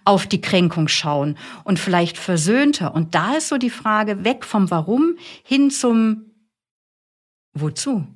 auf 0.05 0.27
die 0.27 0.43
Kränkung 0.43 0.89
schauen 0.89 1.39
und 1.65 1.79
vielleicht 1.79 2.19
versöhnter. 2.19 2.95
Und 2.95 3.15
da 3.15 3.37
ist 3.37 3.49
so 3.49 3.57
die 3.57 3.71
Frage 3.71 4.25
weg 4.25 4.45
vom 4.45 4.71
Warum 4.71 5.17
hin 5.43 5.71
zum 5.71 6.33
Wozu? 7.55 8.07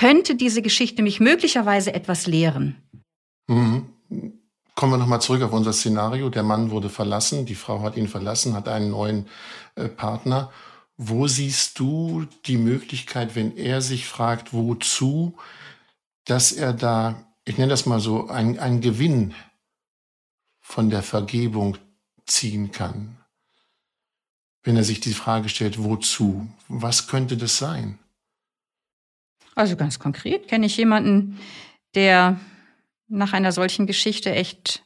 Könnte 0.00 0.34
diese 0.34 0.62
Geschichte 0.62 1.02
mich 1.02 1.20
möglicherweise 1.20 1.92
etwas 1.92 2.26
lehren. 2.26 2.76
Mhm. 3.48 3.86
Kommen 4.74 4.94
wir 4.94 4.96
nochmal 4.96 5.20
zurück 5.20 5.42
auf 5.42 5.52
unser 5.52 5.74
Szenario. 5.74 6.30
Der 6.30 6.42
Mann 6.42 6.70
wurde 6.70 6.88
verlassen, 6.88 7.44
die 7.44 7.54
Frau 7.54 7.82
hat 7.82 7.98
ihn 7.98 8.08
verlassen, 8.08 8.54
hat 8.54 8.66
einen 8.66 8.90
neuen 8.90 9.28
äh, 9.74 9.88
Partner. 9.88 10.50
Wo 10.96 11.26
siehst 11.26 11.78
du 11.78 12.26
die 12.46 12.56
Möglichkeit, 12.56 13.36
wenn 13.36 13.54
er 13.58 13.82
sich 13.82 14.06
fragt, 14.06 14.54
wozu, 14.54 15.36
dass 16.24 16.50
er 16.50 16.72
da, 16.72 17.26
ich 17.44 17.58
nenne 17.58 17.68
das 17.68 17.84
mal 17.84 18.00
so, 18.00 18.28
einen 18.28 18.80
Gewinn 18.80 19.34
von 20.60 20.88
der 20.88 21.02
Vergebung 21.02 21.76
ziehen 22.24 22.72
kann? 22.72 23.18
Wenn 24.62 24.76
er 24.76 24.84
sich 24.84 25.00
die 25.00 25.12
Frage 25.12 25.50
stellt, 25.50 25.82
wozu? 25.84 26.48
Was 26.68 27.06
könnte 27.06 27.36
das 27.36 27.58
sein? 27.58 27.98
Also 29.54 29.76
ganz 29.76 29.98
konkret 29.98 30.48
kenne 30.48 30.66
ich 30.66 30.76
jemanden, 30.76 31.38
der 31.94 32.38
nach 33.08 33.32
einer 33.32 33.52
solchen 33.52 33.86
Geschichte 33.86 34.32
echt 34.32 34.84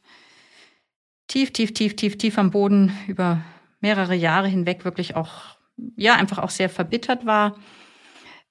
tief, 1.29 1.53
tief, 1.53 1.74
tief, 1.74 1.96
tief, 1.96 2.18
tief 2.18 2.38
am 2.38 2.50
Boden 2.50 2.96
über 3.07 3.42
mehrere 3.81 4.14
Jahre 4.14 4.48
hinweg 4.48 4.85
wirklich 4.85 5.14
auch 5.16 5.57
ja 5.96 6.14
einfach 6.14 6.38
auch 6.38 6.50
sehr 6.50 6.70
verbittert 6.70 7.27
war 7.27 7.57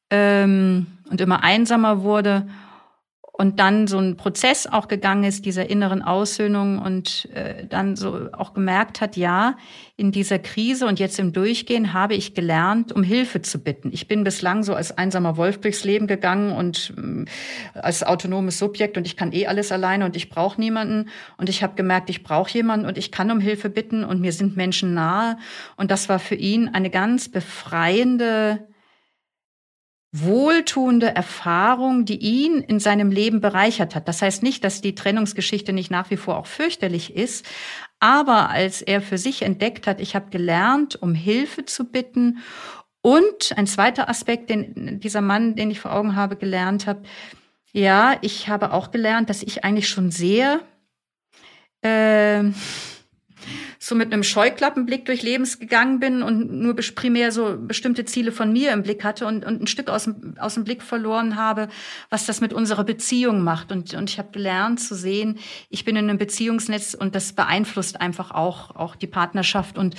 ähm, 0.10 0.88
und 1.10 1.22
immer 1.22 1.44
einsamer 1.44 2.04
wurde 2.04 2.48
und 3.36 3.60
dann 3.60 3.88
so 3.88 3.98
ein 3.98 4.16
Prozess 4.16 4.68
auch 4.68 4.88
gegangen 4.88 5.24
ist, 5.24 5.44
dieser 5.44 5.68
inneren 5.68 6.04
Aussöhnung 6.04 6.78
und 6.78 7.28
äh, 7.34 7.66
dann 7.66 7.96
so 7.96 8.30
auch 8.32 8.54
gemerkt 8.54 9.02
hat, 9.02 9.18
ja, 9.18 9.58
in 9.98 10.12
dieser 10.12 10.38
Krise 10.38 10.86
und 10.86 11.00
jetzt 11.00 11.18
im 11.18 11.34
Durchgehen 11.34 11.94
habe 11.94 12.14
ich 12.14 12.36
gelernt, 12.36 12.92
um 12.92 13.02
Hilfe 13.02 13.42
zu 13.42 13.58
bitten. 13.58 13.90
Ich 13.92 14.08
bin 14.08 14.24
bislang 14.24 14.62
so 14.62 14.76
als 14.76 14.96
einsamer 14.96 15.36
Wolf 15.36 15.60
durchs 15.60 15.84
Leben 15.84 16.06
gegangen 16.06 16.52
und 16.52 16.94
äh, 16.96 17.80
als 17.80 18.04
autonomes 18.04 18.60
Subjekt 18.60 18.98
und 18.98 19.08
ich 19.08 19.18
kann 19.18 19.34
eh 19.34 19.48
alles 19.48 19.72
alleine 19.72 20.06
und 20.06 20.16
ich 20.16 20.30
brauche 20.30 20.62
niemanden 20.62 21.10
und 21.38 21.50
ich 21.50 21.64
habe 21.64 21.74
gemerkt, 21.74 22.12
ich 22.12 22.22
brauche 22.22 22.54
jemanden 22.54 22.86
und 22.86 23.00
ich 23.00 23.12
kann 23.12 23.32
um 23.32 23.40
Hilfe 23.40 23.72
bitten 23.72 24.04
und 24.04 24.22
mir 24.22 24.32
sind 24.32 24.56
Menschen 24.56 24.94
nahe 24.94 25.38
und 25.76 25.90
das 25.90 26.08
war 26.08 26.20
für 26.20 26.36
ihn 26.36 26.70
eine 26.70 26.92
ganz 26.92 27.30
befreiende 27.30 28.68
wohltuende 30.16 31.08
Erfahrung, 31.08 32.06
die 32.06 32.18
ihn 32.18 32.60
in 32.60 32.80
seinem 32.80 33.12
Leben 33.12 33.42
bereichert 33.42 33.96
hat. 33.96 34.08
Das 34.08 34.22
heißt 34.22 34.44
nicht, 34.44 34.64
dass 34.64 34.80
die 34.80 34.94
Trennungsgeschichte 34.94 35.74
nicht 35.74 35.90
nach 35.90 36.12
wie 36.12 36.18
vor 36.18 36.38
auch 36.38 36.46
fürchterlich 36.46 37.16
ist, 37.16 37.48
aber 38.00 38.50
als 38.50 38.84
er 38.84 39.02
für 39.02 39.18
sich 39.18 39.42
entdeckt 39.42 39.88
hat, 39.88 40.00
ich 40.00 40.16
habe 40.16 40.30
gelernt, 40.30 41.02
um 41.02 41.16
Hilfe 41.16 41.66
zu 41.66 41.86
bitten 41.86 42.38
und 43.02 43.58
ein 43.58 43.66
zweiter 43.66 44.08
Aspekt, 44.08 44.52
den 44.52 45.00
dieser 45.00 45.22
Mann, 45.22 45.56
den 45.56 45.72
ich 45.72 45.80
vor 45.80 45.94
Augen 45.94 46.16
habe, 46.16 46.36
gelernt 46.36 46.86
habe, 46.86 47.02
ja, 47.72 48.16
ich 48.22 48.48
habe 48.48 48.72
auch 48.72 48.92
gelernt, 48.92 49.32
dass 49.32 49.42
ich 49.42 49.64
eigentlich 49.64 49.90
schon 49.90 50.12
sehr 50.12 50.60
äh, 51.82 52.44
so 53.80 53.96
mit 53.96 54.14
einem 54.14 54.24
Scheuklappenblick 54.24 55.06
durch 55.06 55.24
Lebens 55.24 55.60
gegangen 55.60 56.00
bin 56.00 56.24
und 56.24 56.52
nur 56.52 56.76
primär 56.96 57.32
so 57.32 57.58
bestimmte 57.58 58.06
Ziele 58.06 58.32
von 58.32 58.52
mir 58.52 58.72
im 58.72 58.84
Blick 58.84 59.04
hatte 59.04 59.26
und, 59.26 59.46
und 59.46 59.62
ein 59.62 59.68
Stück 59.68 59.90
aus 59.90 60.06
dem, 60.06 60.36
aus 60.40 60.56
dem 60.56 60.64
Blick 60.64 60.82
verloren 60.84 61.36
habe, 61.36 61.68
was 62.10 62.26
das 62.26 62.42
mit 62.42 62.54
unserer 62.54 62.84
Beziehung 62.84 63.42
macht. 63.42 63.72
Und, 63.72 63.94
und 63.94 64.10
ich 64.10 64.20
habe 64.20 64.30
gelernt 64.32 64.80
zu 64.80 64.96
sehen, 64.96 65.40
ich 65.70 65.86
bin 65.86 65.96
in 65.96 66.10
einem 66.10 66.18
Beziehungsnetz 66.18 66.94
und 66.94 67.16
das 67.16 67.34
beeinflusst 67.34 68.02
einfach 68.02 68.32
auch, 68.32 68.76
auch 68.76 68.96
die 68.96 69.08
Partnerschaft. 69.08 69.78
Und 69.78 69.96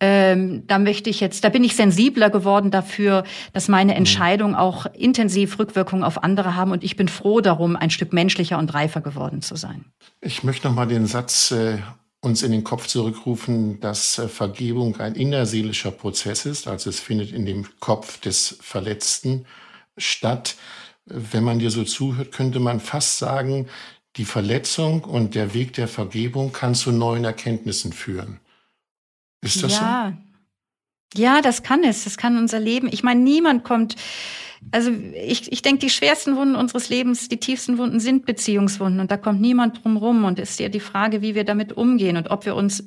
ähm, 0.00 0.66
da 0.66 0.78
möchte 0.78 1.10
ich 1.10 1.20
jetzt, 1.20 1.44
da 1.44 1.48
bin 1.48 1.64
ich 1.64 1.76
sensibler 1.76 2.30
geworden 2.30 2.70
dafür, 2.70 3.24
dass 3.52 3.68
meine 3.68 3.92
mhm. 3.92 3.98
Entscheidungen 3.98 4.54
auch 4.54 4.86
intensiv 4.94 5.58
Rückwirkungen 5.58 6.04
auf 6.04 6.22
andere 6.22 6.56
haben. 6.56 6.72
Und 6.72 6.84
ich 6.84 6.96
bin 6.96 7.08
froh 7.08 7.40
darum, 7.40 7.76
ein 7.76 7.90
Stück 7.90 8.12
menschlicher 8.12 8.58
und 8.58 8.72
reifer 8.74 9.00
geworden 9.00 9.42
zu 9.42 9.56
sein. 9.56 9.84
Ich 10.20 10.44
möchte 10.44 10.68
noch 10.68 10.74
mal 10.74 10.86
den 10.86 11.06
Satz 11.06 11.50
äh, 11.50 11.78
uns 12.24 12.42
in 12.42 12.52
den 12.52 12.64
Kopf 12.64 12.86
zurückrufen, 12.86 13.80
dass 13.80 14.18
äh, 14.18 14.28
Vergebung 14.28 14.98
ein 15.00 15.14
innerseelischer 15.14 15.90
Prozess 15.90 16.46
ist, 16.46 16.66
also 16.66 16.90
es 16.90 17.00
findet 17.00 17.32
in 17.32 17.46
dem 17.46 17.66
Kopf 17.80 18.18
des 18.20 18.58
Verletzten 18.60 19.46
statt. 19.96 20.56
Wenn 21.04 21.44
man 21.44 21.58
dir 21.58 21.70
so 21.70 21.84
zuhört, 21.84 22.32
könnte 22.32 22.60
man 22.60 22.80
fast 22.80 23.18
sagen, 23.18 23.68
die 24.16 24.24
Verletzung 24.24 25.04
und 25.04 25.34
der 25.34 25.54
Weg 25.54 25.74
der 25.74 25.88
Vergebung 25.88 26.52
kann 26.52 26.74
zu 26.74 26.92
neuen 26.92 27.24
Erkenntnissen 27.24 27.92
führen. 27.92 28.40
Ist 29.42 29.62
das 29.62 29.72
ja. 29.72 30.14
so? 30.16 31.20
Ja, 31.20 31.42
das 31.42 31.62
kann 31.62 31.84
es. 31.84 32.04
Das 32.04 32.16
kann 32.16 32.38
unser 32.38 32.58
Leben. 32.58 32.88
Ich 32.90 33.02
meine, 33.02 33.20
niemand 33.20 33.64
kommt 33.64 33.96
also 34.70 34.90
ich, 34.90 35.52
ich 35.52 35.62
denke, 35.62 35.80
die 35.80 35.90
schwersten 35.90 36.36
Wunden 36.36 36.56
unseres 36.56 36.88
Lebens, 36.88 37.28
die 37.28 37.38
tiefsten 37.38 37.78
Wunden 37.78 38.00
sind 38.00 38.26
Beziehungswunden 38.26 39.00
und 39.00 39.10
da 39.10 39.16
kommt 39.16 39.40
niemand 39.40 39.82
drum 39.82 39.96
rum 39.96 40.24
und 40.24 40.38
es 40.38 40.50
ist 40.50 40.60
ja 40.60 40.68
die 40.68 40.80
Frage, 40.80 41.22
wie 41.22 41.34
wir 41.34 41.44
damit 41.44 41.72
umgehen 41.72 42.16
und 42.16 42.30
ob 42.30 42.44
wir 42.46 42.56
uns 42.56 42.84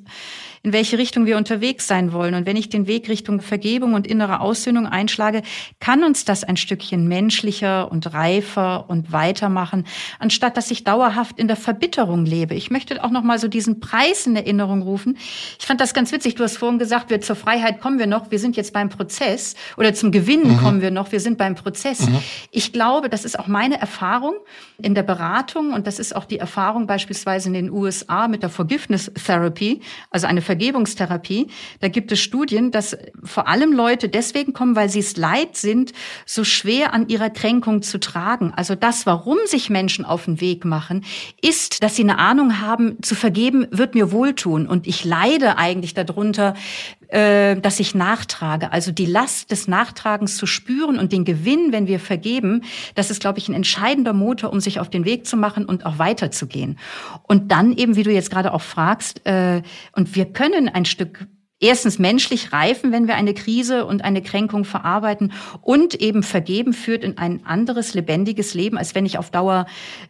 in 0.64 0.74
welche 0.74 0.98
Richtung 0.98 1.26
wir 1.26 1.38
unterwegs 1.38 1.88
sein 1.88 2.12
wollen. 2.12 2.34
Und 2.34 2.46
wenn 2.46 2.58
ich 2.58 2.68
den 2.68 2.88
Weg 2.88 3.08
Richtung 3.08 3.40
Vergebung 3.42 3.94
und 3.94 4.06
innere 4.06 4.42
Aussöhnung 4.42 4.86
einschlage, 4.86 5.42
kann 5.80 6.04
uns 6.04 6.26
das 6.26 6.44
ein 6.44 6.58
Stückchen 6.58 7.08
menschlicher 7.08 7.90
und 7.92 8.14
reifer 8.14 8.90
und 8.90 9.12
weitermachen, 9.12 9.86
anstatt 10.20 10.58
dass 10.58 10.72
ich 10.72 10.84
dauerhaft 10.84 11.40
in 11.40 11.48
der 11.48 11.56
Verbitterung 11.56 12.26
lebe. 12.26 12.54
Ich 12.54 12.70
möchte 12.72 13.02
auch 13.04 13.12
noch 13.12 13.24
mal 13.24 13.40
so 13.40 13.48
diesen 13.48 13.80
Preis 13.80 14.28
in 14.28 14.36
Erinnerung 14.36 14.82
rufen. 14.82 15.18
Ich 15.60 15.66
fand 15.66 15.80
das 15.80 15.94
ganz 15.94 16.12
witzig. 16.12 16.36
Du 16.36 16.44
hast 16.44 16.58
vorhin 16.58 16.80
gesagt, 16.80 17.10
wir 17.10 17.22
zur 17.22 17.36
Freiheit 17.36 17.80
kommen 17.80 18.00
wir 18.00 18.08
noch. 18.08 18.32
Wir 18.32 18.40
sind 18.40 18.58
jetzt 18.58 18.74
beim 18.74 18.90
Prozess 18.90 19.56
oder 19.78 19.94
zum 19.94 20.12
Gewinnen 20.12 20.54
mhm. 20.54 20.58
kommen 20.58 20.82
wir 20.82 20.92
noch. 20.92 21.12
Wir 21.12 21.20
sind 21.20 21.38
beim 21.38 21.56
Prozess. 21.56 21.67
Mhm. 22.08 22.20
Ich 22.52 22.74
glaube, 22.74 23.10
das 23.10 23.26
ist 23.26 23.40
auch 23.40 23.48
meine 23.48 23.80
Erfahrung 23.80 24.36
in 24.82 24.96
der 24.96 25.04
Beratung 25.04 25.74
und 25.74 25.88
das 25.88 26.00
ist 26.00 26.16
auch 26.16 26.26
die 26.26 26.40
Erfahrung 26.40 26.88
beispielsweise 26.88 27.48
in 27.50 27.54
den 27.54 27.72
USA 27.72 28.28
mit 28.28 28.44
der 28.44 28.50
Forgiveness 28.50 29.12
Therapy, 29.26 29.82
also 30.12 30.28
eine 30.28 30.42
Vergebungstherapie. 30.42 31.48
Da 31.80 31.88
gibt 31.88 32.12
es 32.12 32.20
Studien, 32.20 32.72
dass 32.72 32.98
vor 33.24 33.48
allem 33.48 33.74
Leute 33.74 34.10
deswegen 34.10 34.54
kommen, 34.54 34.76
weil 34.76 34.90
sie 34.90 35.00
es 35.00 35.18
leid 35.18 35.56
sind, 35.56 35.94
so 36.26 36.44
schwer 36.44 36.94
an 36.94 37.08
ihrer 37.10 37.30
Kränkung 37.30 37.82
zu 37.82 38.00
tragen. 38.00 38.54
Also 38.56 38.76
das, 38.76 39.06
warum 39.06 39.38
sich 39.46 39.70
Menschen 39.70 40.06
auf 40.06 40.26
den 40.26 40.42
Weg 40.42 40.66
machen, 40.66 41.04
ist, 41.42 41.84
dass 41.84 41.96
sie 41.96 42.04
eine 42.04 42.20
Ahnung 42.20 42.62
haben, 42.62 43.02
zu 43.02 43.16
vergeben 43.16 43.68
wird 43.72 43.96
mir 43.96 44.12
wohltun. 44.12 44.68
Und 44.68 44.88
ich 44.88 45.06
leide 45.06 45.58
eigentlich 45.58 45.94
darunter, 45.94 46.54
äh, 47.08 47.56
dass 47.56 47.80
ich 47.80 47.96
nachtrage. 47.96 48.72
Also 48.72 48.92
die 48.92 49.06
Last 49.06 49.52
des 49.52 49.68
Nachtragens 49.68 50.38
zu 50.38 50.46
spüren 50.46 51.00
und 51.00 51.12
den 51.12 51.26
Gewinn, 51.26 51.72
wenn 51.72 51.88
wir 51.88 52.00
vergeben, 52.00 52.64
das 52.96 53.12
ist, 53.12 53.22
glaube 53.22 53.40
ich, 53.40 53.48
ein 53.48 53.54
entscheidender 53.54 54.14
Motor, 54.14 54.52
um 54.52 54.60
sich 54.60 54.80
auf 54.80 54.90
den 54.90 55.06
Weg 55.06 55.26
zu 55.26 55.38
machen 55.38 55.66
und 55.66 55.86
auch 55.86 56.00
weiterzugehen. 56.00 56.78
Und 57.24 57.52
dann 57.52 57.74
eben, 57.76 57.96
wie 57.96 58.04
du 58.04 58.12
jetzt 58.12 58.32
gerade 58.32 58.54
auch 58.54 58.62
fragst, 58.62 59.26
äh, 59.26 59.62
und 59.94 60.16
wir 60.16 60.26
können 60.26 60.70
ein 60.70 60.86
Stück 60.86 61.28
erstens 61.60 61.98
menschlich 61.98 62.54
reifen, 62.54 62.92
wenn 62.92 63.08
wir 63.08 63.16
eine 63.16 63.34
Krise 63.34 63.86
und 63.86 64.04
eine 64.04 64.22
Kränkung 64.22 64.64
verarbeiten 64.64 65.34
und 65.62 65.96
eben 65.96 66.24
vergeben 66.24 66.74
führt 66.74 67.04
in 67.04 67.18
ein 67.18 67.46
anderes 67.46 67.94
lebendiges 67.94 68.54
Leben, 68.54 68.78
als 68.78 68.94
wenn 68.94 69.06
ich 69.06 69.18
auf 69.18 69.32
Dauer 69.32 69.66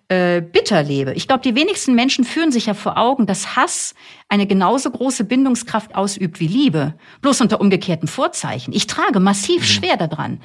äh, 0.09 0.41
bitter 0.41 0.83
lebe. 0.83 1.13
Ich 1.13 1.27
glaube, 1.27 1.41
die 1.43 1.53
wenigsten 1.53 1.93
Menschen 1.93 2.23
führen 2.23 2.51
sich 2.51 2.67
ja 2.67 2.73
vor 2.73 2.97
Augen, 2.97 3.25
dass 3.25 3.57
Hass 3.57 3.93
eine 4.29 4.47
genauso 4.47 4.89
große 4.89 5.25
Bindungskraft 5.25 5.95
ausübt 5.95 6.39
wie 6.39 6.47
Liebe, 6.47 6.93
bloß 7.21 7.41
unter 7.41 7.59
umgekehrten 7.59 8.07
Vorzeichen. 8.07 8.73
Ich 8.73 8.87
trage 8.87 9.19
massiv 9.19 9.61
mhm. 9.61 9.65
schwer 9.65 9.97
daran. 9.97 10.39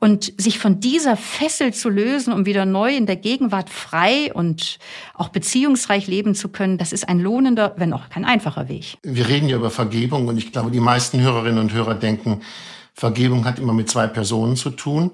Und 0.00 0.32
sich 0.40 0.58
von 0.58 0.80
dieser 0.80 1.18
Fessel 1.18 1.74
zu 1.74 1.90
lösen, 1.90 2.32
um 2.32 2.46
wieder 2.46 2.64
neu 2.64 2.96
in 2.96 3.04
der 3.04 3.16
Gegenwart 3.16 3.68
frei 3.68 4.32
und 4.32 4.78
auch 5.14 5.28
beziehungsreich 5.28 6.06
leben 6.06 6.34
zu 6.34 6.48
können, 6.48 6.78
das 6.78 6.92
ist 6.92 7.06
ein 7.06 7.20
lohnender, 7.20 7.74
wenn 7.76 7.92
auch 7.92 8.08
kein 8.08 8.24
einfacher 8.24 8.68
Weg. 8.68 8.96
Wir 9.02 9.28
reden 9.28 9.48
ja 9.48 9.56
über 9.56 9.70
Vergebung 9.70 10.28
und 10.28 10.38
ich 10.38 10.52
glaube, 10.52 10.70
die 10.70 10.80
meisten 10.80 11.20
Hörerinnen 11.20 11.58
und 11.58 11.72
Hörer 11.72 11.94
denken, 11.94 12.40
Vergebung 12.94 13.44
hat 13.44 13.58
immer 13.58 13.74
mit 13.74 13.90
zwei 13.90 14.06
Personen 14.06 14.56
zu 14.56 14.70
tun. 14.70 15.10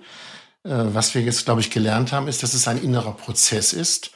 Äh, 0.65 0.71
was 0.71 1.15
wir 1.15 1.23
jetzt, 1.23 1.45
glaube 1.45 1.61
ich, 1.61 1.71
gelernt 1.71 2.13
haben, 2.13 2.29
ist, 2.29 2.43
dass 2.43 2.55
es 2.55 2.69
ein 2.69 2.83
innerer 2.83 3.13
Prozess 3.13 3.73
ist 3.73 4.13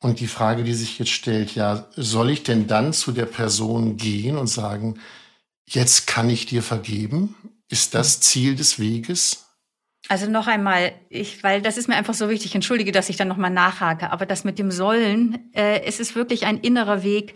und 0.00 0.20
die 0.20 0.28
Frage, 0.28 0.64
die 0.64 0.74
sich 0.74 0.98
jetzt 0.98 1.10
stellt, 1.10 1.54
ja, 1.54 1.86
soll 1.94 2.30
ich 2.30 2.42
denn 2.42 2.66
dann 2.66 2.92
zu 2.92 3.12
der 3.12 3.26
Person 3.26 3.96
gehen 3.96 4.36
und 4.36 4.46
sagen, 4.46 4.98
jetzt 5.68 6.06
kann 6.06 6.30
ich 6.30 6.46
dir 6.46 6.62
vergeben? 6.62 7.34
Ist 7.68 7.94
das 7.94 8.20
Ziel 8.20 8.56
des 8.56 8.78
Weges? 8.78 9.46
Also 10.08 10.28
noch 10.28 10.46
einmal, 10.46 10.92
ich, 11.08 11.44
weil 11.44 11.62
das 11.62 11.76
ist 11.76 11.86
mir 11.86 11.96
einfach 11.96 12.14
so 12.14 12.28
wichtig. 12.28 12.54
Entschuldige, 12.54 12.90
dass 12.90 13.10
ich 13.10 13.16
dann 13.16 13.28
noch 13.28 13.36
mal 13.36 13.50
nachhake, 13.50 14.10
aber 14.10 14.26
das 14.26 14.42
mit 14.42 14.58
dem 14.58 14.70
Sollen, 14.70 15.52
äh, 15.52 15.82
es 15.82 16.00
ist 16.00 16.16
wirklich 16.16 16.46
ein 16.46 16.58
innerer 16.58 17.02
Weg, 17.02 17.34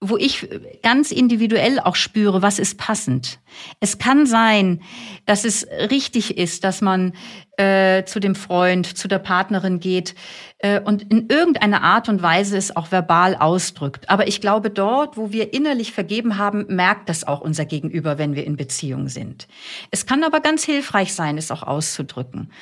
wo 0.00 0.16
ich 0.16 0.48
ganz 0.82 1.10
individuell 1.10 1.80
auch 1.80 1.96
spüre, 1.96 2.40
was 2.40 2.60
ist 2.60 2.78
passend. 2.78 3.40
Es 3.80 3.98
kann 3.98 4.26
sein, 4.26 4.80
dass 5.26 5.44
es 5.44 5.66
richtig 5.90 6.38
ist, 6.38 6.62
dass 6.62 6.80
man 6.80 7.14
äh, 7.56 8.04
zu 8.04 8.20
dem 8.20 8.36
Freund, 8.36 8.96
zu 8.96 9.08
der 9.08 9.18
Partnerin 9.18 9.80
geht 9.80 10.14
äh, 10.58 10.80
und 10.80 11.10
in 11.10 11.28
irgendeiner 11.28 11.82
Art 11.82 12.08
und 12.08 12.22
Weise 12.22 12.56
es 12.56 12.76
auch 12.76 12.92
verbal 12.92 13.34
ausdrückt. 13.34 14.08
Aber 14.08 14.28
ich 14.28 14.40
glaube, 14.40 14.70
dort, 14.70 15.16
wo 15.16 15.32
wir 15.32 15.52
innerlich 15.52 15.92
vergeben 15.92 16.38
haben, 16.38 16.66
merkt 16.68 17.08
das 17.08 17.24
auch 17.24 17.40
unser 17.40 17.64
Gegenüber, 17.64 18.18
wenn 18.18 18.36
wir 18.36 18.46
in 18.46 18.56
Beziehung 18.56 19.08
sind. 19.08 19.48
Es 19.90 20.06
kann 20.06 20.22
aber 20.22 20.38
ganz 20.38 20.62
hilfreich 20.62 21.12
sein, 21.12 21.38
es 21.38 21.50
auch 21.50 21.64
auszudrücken. 21.64 22.52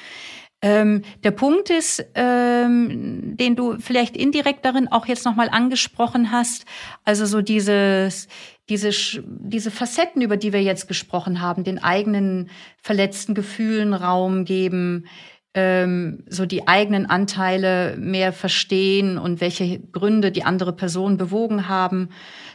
Ähm, 0.62 1.03
der 1.23 1.33
Punkt 1.33 1.69
ist, 1.71 2.05
ähm, 2.14 3.37
den 3.37 3.57
du 3.57 3.79
vielleicht 3.79 4.16
indirekt 4.16 4.64
darin 4.64 4.88
auch 4.88 5.07
jetzt 5.07 5.25
nochmal 5.25 5.51
angesprochen 5.51 6.33
hast, 6.33 6.64
also 7.05 7.27
so 7.27 7.42
dieses, 7.42 8.27
diese, 8.69 8.90
diese 9.23 9.71
Facetten, 9.71 10.23
über 10.23 10.37
die 10.37 10.53
wir 10.53 10.62
jetzt 10.62 10.88
gesprochen 10.88 11.40
haben, 11.40 11.62
den 11.62 11.83
eigenen 11.83 12.49
verletzten 12.83 13.35
Gefühlen 13.35 13.92
Raum 13.92 14.45
geben, 14.45 15.05
ähm, 15.53 16.25
so 16.29 16.47
die 16.47 16.66
eigenen 16.66 17.07
Anteile 17.07 17.97
mehr 17.99 18.33
verstehen 18.33 19.19
und 19.19 19.40
welche 19.40 19.81
Gründe 19.81 20.33
die 20.33 20.45
andere 20.45 20.73
Person 20.73 21.16
bewogen 21.16 21.69
haben. 21.69 22.09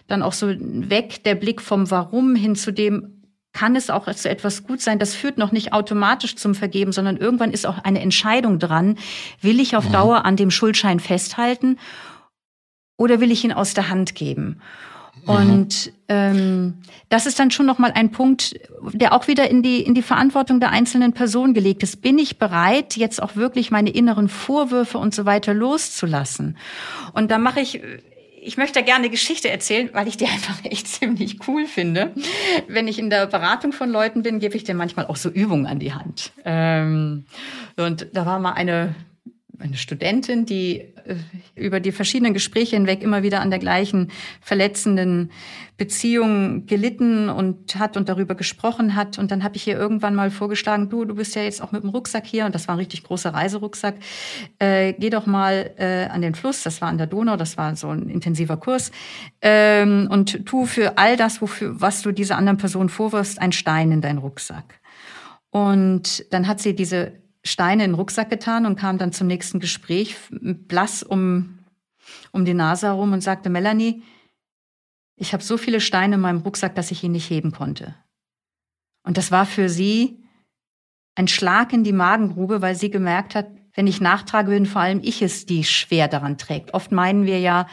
Dann 0.07 0.21
auch 0.21 0.33
so 0.33 0.47
weg 0.49 1.23
der 1.23 1.35
Blick 1.35 1.61
vom 1.61 1.89
Warum 1.91 2.35
hin 2.35 2.55
zu 2.55 2.71
dem, 2.71 3.20
kann 3.53 3.75
es 3.75 3.89
auch 3.89 4.11
zu 4.13 4.29
etwas 4.29 4.63
gut 4.63 4.81
sein. 4.81 4.99
Das 4.99 5.15
führt 5.15 5.37
noch 5.37 5.51
nicht 5.51 5.73
automatisch 5.73 6.35
zum 6.35 6.55
Vergeben, 6.55 6.91
sondern 6.91 7.17
irgendwann 7.17 7.51
ist 7.51 7.65
auch 7.65 7.79
eine 7.79 8.01
Entscheidung 8.01 8.59
dran. 8.59 8.97
Will 9.41 9.59
ich 9.59 9.75
auf 9.75 9.89
mhm. 9.89 9.93
Dauer 9.93 10.25
an 10.25 10.35
dem 10.35 10.51
Schuldschein 10.51 10.99
festhalten 10.99 11.77
oder 12.97 13.19
will 13.19 13.31
ich 13.31 13.43
ihn 13.43 13.51
aus 13.51 13.73
der 13.73 13.89
Hand 13.89 14.15
geben? 14.15 14.61
Und 15.25 15.91
ähm, 16.07 16.75
das 17.09 17.25
ist 17.25 17.37
dann 17.37 17.51
schon 17.51 17.65
noch 17.65 17.77
mal 17.77 17.91
ein 17.91 18.11
Punkt, 18.11 18.55
der 18.93 19.13
auch 19.13 19.27
wieder 19.27 19.49
in 19.51 19.61
die 19.61 19.81
in 19.81 19.93
die 19.93 20.01
Verantwortung 20.01 20.59
der 20.59 20.71
einzelnen 20.71 21.13
Person 21.13 21.53
gelegt 21.53 21.83
ist. 21.83 22.01
Bin 22.01 22.17
ich 22.17 22.39
bereit, 22.39 22.95
jetzt 22.97 23.21
auch 23.21 23.35
wirklich 23.35 23.69
meine 23.69 23.91
inneren 23.91 24.29
Vorwürfe 24.29 24.97
und 24.97 25.13
so 25.13 25.25
weiter 25.25 25.53
loszulassen? 25.53 26.57
Und 27.13 27.29
da 27.29 27.37
mache 27.37 27.59
ich 27.59 27.81
ich 28.43 28.57
möchte 28.57 28.81
gerne 28.83 28.99
eine 28.99 29.09
Geschichte 29.09 29.49
erzählen, 29.49 29.89
weil 29.93 30.07
ich 30.07 30.17
die 30.17 30.25
einfach 30.27 30.63
echt 30.63 30.87
ziemlich 30.87 31.47
cool 31.47 31.65
finde. 31.65 32.11
Wenn 32.67 32.87
ich 32.87 32.99
in 32.99 33.09
der 33.09 33.27
Beratung 33.27 33.71
von 33.71 33.89
Leuten 33.89 34.23
bin, 34.23 34.39
gebe 34.39 34.55
ich 34.55 34.63
dir 34.63 34.75
manchmal 34.75 35.05
auch 35.05 35.15
so 35.15 35.29
Übungen 35.29 35.67
an 35.67 35.79
die 35.79 35.93
Hand. 35.93 36.31
Ähm, 36.43 37.25
und 37.77 38.07
da 38.13 38.25
war 38.25 38.39
mal 38.39 38.53
eine 38.53 38.95
eine 39.61 39.77
Studentin, 39.77 40.45
die 40.45 40.79
äh, 40.79 41.15
über 41.55 41.79
die 41.79 41.91
verschiedenen 41.91 42.33
Gespräche 42.33 42.75
hinweg 42.75 43.01
immer 43.01 43.23
wieder 43.23 43.41
an 43.41 43.49
der 43.49 43.59
gleichen 43.59 44.11
verletzenden 44.41 45.31
Beziehung 45.77 46.65
gelitten 46.67 47.29
und 47.29 47.79
hat 47.79 47.97
und 47.97 48.07
darüber 48.07 48.35
gesprochen 48.35 48.95
hat. 48.95 49.17
Und 49.17 49.31
dann 49.31 49.43
habe 49.43 49.55
ich 49.55 49.67
ihr 49.67 49.77
irgendwann 49.77 50.13
mal 50.13 50.29
vorgeschlagen, 50.29 50.89
du, 50.89 51.05
du 51.05 51.15
bist 51.15 51.35
ja 51.35 51.41
jetzt 51.41 51.61
auch 51.61 51.71
mit 51.71 51.83
dem 51.83 51.89
Rucksack 51.89 52.25
hier 52.25 52.45
und 52.45 52.53
das 52.53 52.67
war 52.67 52.75
ein 52.75 52.79
richtig 52.79 53.03
großer 53.03 53.33
Reiserucksack. 53.33 53.95
Äh, 54.59 54.93
geh 54.93 55.09
doch 55.09 55.25
mal 55.25 55.71
äh, 55.77 56.05
an 56.05 56.21
den 56.21 56.35
Fluss, 56.35 56.63
das 56.63 56.81
war 56.81 56.89
an 56.89 56.97
der 56.97 57.07
Donau, 57.07 57.35
das 57.35 57.57
war 57.57 57.75
so 57.75 57.89
ein 57.89 58.09
intensiver 58.09 58.57
Kurs. 58.57 58.91
Ähm, 59.41 60.07
und 60.11 60.45
tu 60.45 60.65
für 60.65 60.97
all 60.97 61.17
das, 61.17 61.41
wofür, 61.41 61.81
was 61.81 62.01
du 62.01 62.11
dieser 62.11 62.37
anderen 62.37 62.57
Person 62.57 62.89
vorwirfst, 62.89 63.39
einen 63.39 63.51
Stein 63.51 63.91
in 63.91 64.01
deinen 64.01 64.19
Rucksack. 64.19 64.79
Und 65.49 66.31
dann 66.31 66.47
hat 66.47 66.61
sie 66.61 66.75
diese 66.75 67.20
Steine 67.43 67.85
in 67.85 67.91
den 67.91 67.95
Rucksack 67.95 68.29
getan 68.29 68.65
und 68.65 68.77
kam 68.77 68.97
dann 68.97 69.11
zum 69.11 69.27
nächsten 69.27 69.59
Gespräch 69.59 70.15
blass 70.29 71.03
um, 71.03 71.59
um 72.31 72.45
die 72.45 72.53
Nase 72.53 72.87
herum 72.87 73.13
und 73.13 73.21
sagte, 73.21 73.49
Melanie, 73.49 74.03
ich 75.15 75.33
habe 75.33 75.43
so 75.43 75.57
viele 75.57 75.81
Steine 75.81 76.15
in 76.15 76.21
meinem 76.21 76.41
Rucksack, 76.41 76.75
dass 76.75 76.91
ich 76.91 77.03
ihn 77.03 77.11
nicht 77.11 77.29
heben 77.29 77.51
konnte. 77.51 77.95
Und 79.03 79.17
das 79.17 79.31
war 79.31 79.45
für 79.45 79.69
sie 79.69 80.23
ein 81.15 81.27
Schlag 81.27 81.73
in 81.73 81.83
die 81.83 81.91
Magengrube, 81.91 82.61
weil 82.61 82.75
sie 82.75 82.89
gemerkt 82.89 83.35
hat, 83.35 83.47
wenn 83.73 83.87
ich 83.87 84.01
nachtrage, 84.01 84.49
bin 84.49 84.65
vor 84.65 84.81
allem 84.81 84.99
ich 85.03 85.21
es, 85.21 85.45
die 85.45 85.63
schwer 85.63 86.07
daran 86.07 86.37
trägt. 86.37 86.73
Oft 86.73 86.91
meinen 86.91 87.25
wir 87.25 87.39
ja 87.39 87.67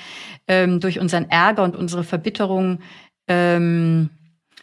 ähm, 0.46 0.80
durch 0.80 1.00
unseren 1.00 1.28
Ärger 1.28 1.64
und 1.64 1.76
unsere 1.76 2.04
Verbitterung, 2.04 2.80
ähm, 3.26 4.10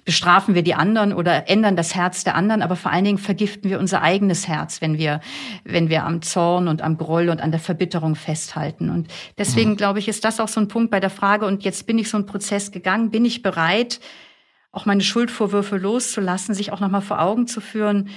bestrafen 0.06 0.54
wir 0.54 0.62
die 0.62 0.76
anderen 0.76 1.14
oder 1.14 1.50
ändern 1.50 1.76
das 1.76 1.96
Herz 1.96 2.24
der 2.24 2.36
anderen, 2.36 2.62
aber 2.62 2.76
vor 2.76 2.92
allen 2.92 3.04
Dingen 3.04 3.18
vergiften 3.18 3.70
wir 3.70 3.80
unser 3.80 4.04
eigenes 4.04 4.48
Herz, 4.48 4.80
wenn 4.80 5.00
wir, 5.00 5.20
wenn 5.64 5.90
wir 5.90 6.06
am 6.06 6.22
Zorn 6.22 6.68
und 6.68 6.84
am 6.84 6.98
Groll 6.98 7.30
und 7.30 7.42
an 7.42 7.50
der 7.50 7.60
Verbitterung 7.60 8.16
festhalten. 8.16 8.92
Und 8.92 9.08
deswegen 9.40 9.72
mhm. 9.72 9.78
glaube 9.78 9.98
ich, 9.98 10.08
ist 10.08 10.24
das 10.24 10.40
auch 10.40 10.48
so 10.48 10.62
ein 10.62 10.68
Punkt 10.68 10.92
bei 10.92 11.00
der 11.00 11.10
Frage, 11.10 11.48
und 11.48 11.64
jetzt 11.64 11.88
bin 11.88 11.98
ich 11.98 12.08
so 12.08 12.18
einen 12.18 12.28
Prozess 12.28 12.72
gegangen, 12.72 13.10
bin 13.10 13.26
ich 13.26 13.42
bereit, 13.42 14.00
auch 14.72 14.86
meine 14.86 15.02
Schuldvorwürfe 15.02 15.78
loszulassen, 15.78 16.54
sich 16.54 16.72
auch 16.72 16.80
nochmal 16.80 17.02
vor 17.02 17.20
Augen 17.20 17.48
zu 17.48 17.60
führen, 17.60 18.10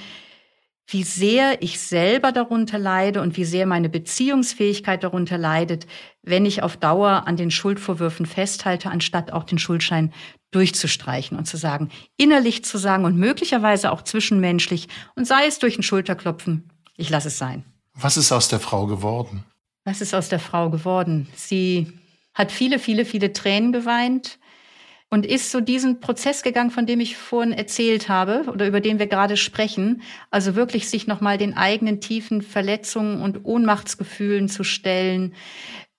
wie 0.90 1.02
sehr 1.02 1.62
ich 1.62 1.80
selber 1.80 2.32
darunter 2.32 2.78
leide 2.78 3.20
und 3.20 3.36
wie 3.36 3.44
sehr 3.44 3.66
meine 3.66 3.90
Beziehungsfähigkeit 3.90 5.04
darunter 5.04 5.36
leidet, 5.36 5.86
wenn 6.22 6.46
ich 6.46 6.62
auf 6.62 6.78
Dauer 6.78 7.24
an 7.26 7.36
den 7.36 7.50
Schuldvorwürfen 7.50 8.24
festhalte, 8.24 8.90
anstatt 8.90 9.30
auch 9.30 9.44
den 9.44 9.58
Schuldschein 9.58 10.14
durchzustreichen 10.50 11.36
und 11.36 11.44
zu 11.44 11.58
sagen, 11.58 11.90
innerlich 12.16 12.64
zu 12.64 12.78
sagen 12.78 13.04
und 13.04 13.18
möglicherweise 13.18 13.92
auch 13.92 14.00
zwischenmenschlich 14.00 14.88
und 15.14 15.26
sei 15.26 15.46
es 15.46 15.58
durch 15.58 15.78
ein 15.78 15.82
Schulterklopfen, 15.82 16.70
ich 16.96 17.10
lasse 17.10 17.28
es 17.28 17.36
sein. 17.36 17.66
Was 17.92 18.16
ist 18.16 18.32
aus 18.32 18.48
der 18.48 18.58
Frau 18.58 18.86
geworden? 18.86 19.44
Was 19.84 20.00
ist 20.00 20.14
aus 20.14 20.30
der 20.30 20.40
Frau 20.40 20.70
geworden? 20.70 21.28
Sie 21.34 21.92
hat 22.32 22.50
viele, 22.50 22.78
viele, 22.78 23.04
viele 23.04 23.34
Tränen 23.34 23.72
geweint 23.72 24.38
und 25.10 25.24
ist 25.24 25.50
so 25.50 25.60
diesen 25.60 26.00
Prozess 26.00 26.42
gegangen, 26.42 26.70
von 26.70 26.86
dem 26.86 27.00
ich 27.00 27.16
vorhin 27.16 27.52
erzählt 27.52 28.08
habe 28.08 28.44
oder 28.52 28.66
über 28.66 28.80
den 28.80 28.98
wir 28.98 29.06
gerade 29.06 29.36
sprechen. 29.36 30.02
Also 30.30 30.54
wirklich 30.54 30.88
sich 30.88 31.06
nochmal 31.06 31.38
den 31.38 31.56
eigenen 31.56 32.00
tiefen 32.00 32.42
Verletzungen 32.42 33.22
und 33.22 33.44
Ohnmachtsgefühlen 33.44 34.48
zu 34.48 34.64
stellen. 34.64 35.34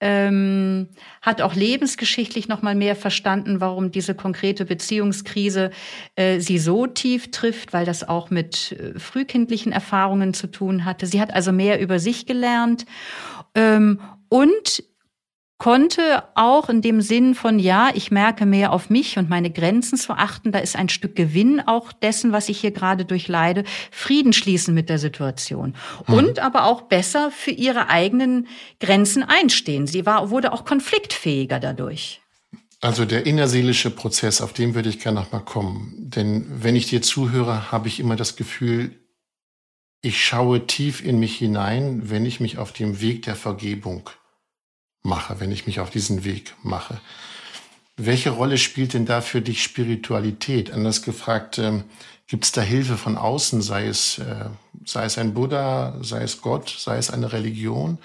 Ähm, 0.02 0.88
hat 1.22 1.42
auch 1.42 1.56
lebensgeschichtlich 1.56 2.48
noch 2.48 2.62
mal 2.62 2.76
mehr 2.76 2.96
verstanden, 2.96 3.60
warum 3.60 3.92
diese 3.92 4.16
konkrete 4.16 4.64
Beziehungskrise 4.64 5.72
äh, 6.16 6.40
sie 6.40 6.58
so 6.58 6.88
tief 6.88 7.32
trifft, 7.32 7.74
weil 7.74 7.86
das 7.86 8.08
auch 8.08 8.30
mit 8.30 8.72
äh, 8.72 8.98
frühkindlichen 8.98 9.74
Erfahrungen 9.74 10.34
zu 10.34 10.48
tun 10.48 10.86
hatte. 10.86 11.06
Sie 11.06 11.20
hat 11.20 11.34
also 11.34 11.52
mehr 11.52 11.82
über 11.82 12.00
sich 12.00 12.26
gelernt 12.26 12.86
ähm, 13.56 14.00
und 14.30 14.84
konnte 15.60 16.24
auch 16.36 16.70
in 16.70 16.82
dem 16.82 17.02
Sinn 17.02 17.36
von, 17.36 17.60
ja, 17.60 17.92
ich 17.94 18.12
merke 18.12 18.46
mehr 18.46 18.72
auf 18.72 18.90
mich 18.90 19.18
und 19.18 19.30
meine 19.30 19.52
Grenzen 19.52 19.98
zu 19.98 20.14
achten, 20.14 20.54
da 20.54 20.60
ist 20.60 20.78
ein 20.78 20.88
Stück 20.88 21.18
Gewinn 21.18 21.60
auch 21.60 21.92
dessen, 21.92 22.32
was 22.32 22.48
ich 22.48 22.62
hier 22.62 22.72
gerade 22.72 23.04
durchleide, 23.04 23.66
Frieden 23.92 24.32
schließen 24.32 24.74
mit 24.74 24.90
der 24.90 25.00
Situation. 25.00 25.76
Mhm. 26.08 26.14
Und 26.14 26.40
aber 26.40 26.64
auch 26.64 26.84
besser 26.84 27.30
für 27.30 27.52
ihre 27.52 27.90
eigenen 27.90 28.48
Grenzen 28.80 29.22
einstehen. 29.22 29.86
Sie 29.86 30.06
war, 30.06 30.30
wurde 30.30 30.54
auch 30.54 30.64
konfliktfähiger 30.64 31.60
dadurch. 31.60 32.22
Also 32.80 33.04
der 33.04 33.26
innerseelische 33.26 33.90
Prozess, 33.90 34.40
auf 34.40 34.54
den 34.54 34.74
würde 34.76 34.88
ich 34.88 35.00
gerne 35.00 35.20
nochmal 35.20 35.44
kommen. 35.44 35.94
Denn 35.98 36.46
wenn 36.64 36.78
ich 36.78 36.88
dir 36.88 37.02
zuhöre, 37.02 37.70
habe 37.74 37.90
ich 37.90 38.00
immer 38.00 38.16
das 38.16 38.38
Gefühl, 38.38 38.96
ich 40.02 40.24
schaue 40.24 40.66
tief 40.66 41.04
in 41.04 41.20
mich 41.20 41.38
hinein, 41.38 42.10
wenn 42.10 42.26
ich 42.26 42.40
mich 42.40 42.58
auf 42.58 42.72
dem 42.72 43.02
Weg 43.02 43.24
der 43.24 43.36
Vergebung 43.36 44.10
mache, 45.04 45.40
wenn 45.40 45.52
ich 45.52 45.66
mich 45.68 45.80
auf 45.80 45.90
diesen 45.90 46.24
Weg 46.24 46.56
mache. 46.64 47.00
Welche 47.98 48.30
Rolle 48.30 48.58
spielt 48.58 48.94
denn 48.94 49.06
da 49.06 49.22
für 49.22 49.42
dich 49.42 49.62
Spiritualität? 49.62 50.72
Anders 50.72 51.02
gefragt, 51.02 51.58
ähm, 51.58 51.84
gibt 52.28 52.46
es 52.46 52.52
da 52.52 52.62
Hilfe 52.62 52.96
von 52.96 53.18
außen, 53.18 53.62
sei 53.62 53.88
es, 53.88 54.20
äh, 54.20 54.46
sei 54.86 55.06
es 55.06 55.18
ein 55.18 55.34
Buddha, 55.34 55.98
sei 56.02 56.22
es 56.22 56.42
Gott, 56.42 56.70
sei 56.70 56.98
es 56.98 57.12
eine 57.12 57.34
Religion? 57.34 57.98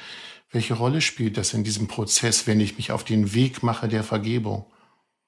Welche 0.50 0.74
Rolle 0.74 1.00
spielt 1.00 1.36
das 1.36 1.52
in 1.52 1.62
diesem 1.62 1.88
Prozess, 1.88 2.46
wenn 2.46 2.60
ich 2.60 2.76
mich 2.76 2.90
auf 2.90 3.04
den 3.04 3.34
Weg 3.34 3.62
mache 3.62 3.86
der 3.88 4.02
Vergebung? 4.02 4.64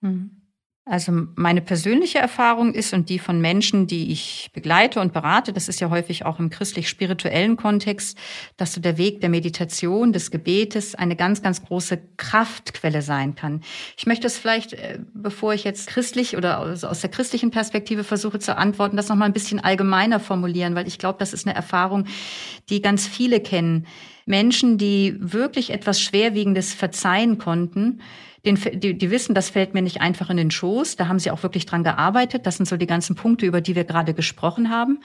Mhm. 0.01 0.31
Also 0.89 1.11
meine 1.35 1.63
persönliche 1.63 2.19
Erfahrung 2.19 2.73
ist 2.73 2.95
und 2.95 3.09
die 3.09 3.19
von 3.19 3.41
Menschen, 3.41 3.89
die 3.89 4.13
ich 4.13 4.51
begleite 4.53 5.01
und 5.01 5.13
berate, 5.13 5.53
das 5.53 5.69
ist 5.69 5.81
ja 5.81 5.91
häufig 5.91 6.25
auch 6.25 6.39
im 6.39 6.49
christlich-spirituellen 6.49 7.57
Kontext, 7.57 8.17
dass 8.57 8.73
so 8.73 8.81
der 8.81 8.97
Weg 8.97 9.21
der 9.21 9.29
Meditation, 9.29 10.13
des 10.13 10.31
Gebetes 10.31 10.95
eine 10.95 11.17
ganz, 11.17 11.43
ganz 11.43 11.65
große 11.65 11.99
Kraftquelle 12.19 13.03
sein 13.03 13.35
kann. 13.35 13.63
Ich 13.97 14.07
möchte 14.07 14.29
es 14.29 14.39
vielleicht, 14.39 14.75
äh, 14.75 15.01
bevor 15.13 15.55
ich 15.55 15.65
jetzt 15.65 15.89
christlich 15.89 16.37
oder 16.37 16.61
aus 16.61 17.01
der 17.01 17.11
christlichen 17.11 17.51
Perspektive 17.51 18.05
versuche 18.05 18.39
zu 18.39 18.57
antworten, 18.57 18.97
das 18.97 19.09
nochmal 19.09 19.29
ein 19.29 19.35
bisschen 19.35 19.59
allgemeiner 19.59 20.21
formulieren, 20.21 20.77
weil 20.77 20.87
ich 20.87 20.99
glaube, 20.99 21.19
das 21.19 21.33
ist 21.33 21.49
eine 21.49 21.57
Erfahrung, 21.57 22.07
die 22.69 22.81
ganz 22.81 23.09
viele 23.09 23.41
kennen. 23.41 23.89
Menschen, 24.25 24.79
die 24.79 25.17
wirklich 25.19 25.71
etwas 25.71 26.01
Schwerwiegendes 26.01 26.75
verzeihen 26.75 27.39
konnten, 27.39 28.01
den, 28.47 28.59
die, 28.81 28.97
die 28.97 29.11
wissen, 29.11 29.35
das 29.35 29.51
fällt 29.51 29.75
mir 29.75 29.83
nicht 29.83 30.01
einfach 30.01 30.31
in 30.31 30.37
den 30.37 30.51
Schoß. 30.51 30.97
Da 30.97 31.09
haben 31.09 31.19
sie 31.19 31.31
auch 31.31 31.43
wirklich 31.43 31.67
dran 31.67 31.83
gearbeitet. 31.83 32.47
Das 32.47 32.57
sind 32.57 32.67
so 32.67 32.77
die 32.77 32.87
ganzen 32.87 33.17
Punkte, 33.17 33.45
über 33.45 33.61
die 33.61 33.75
wir 33.75 33.85
gerade 33.85 34.15
gesprochen 34.15 34.71
haben. 34.71 35.01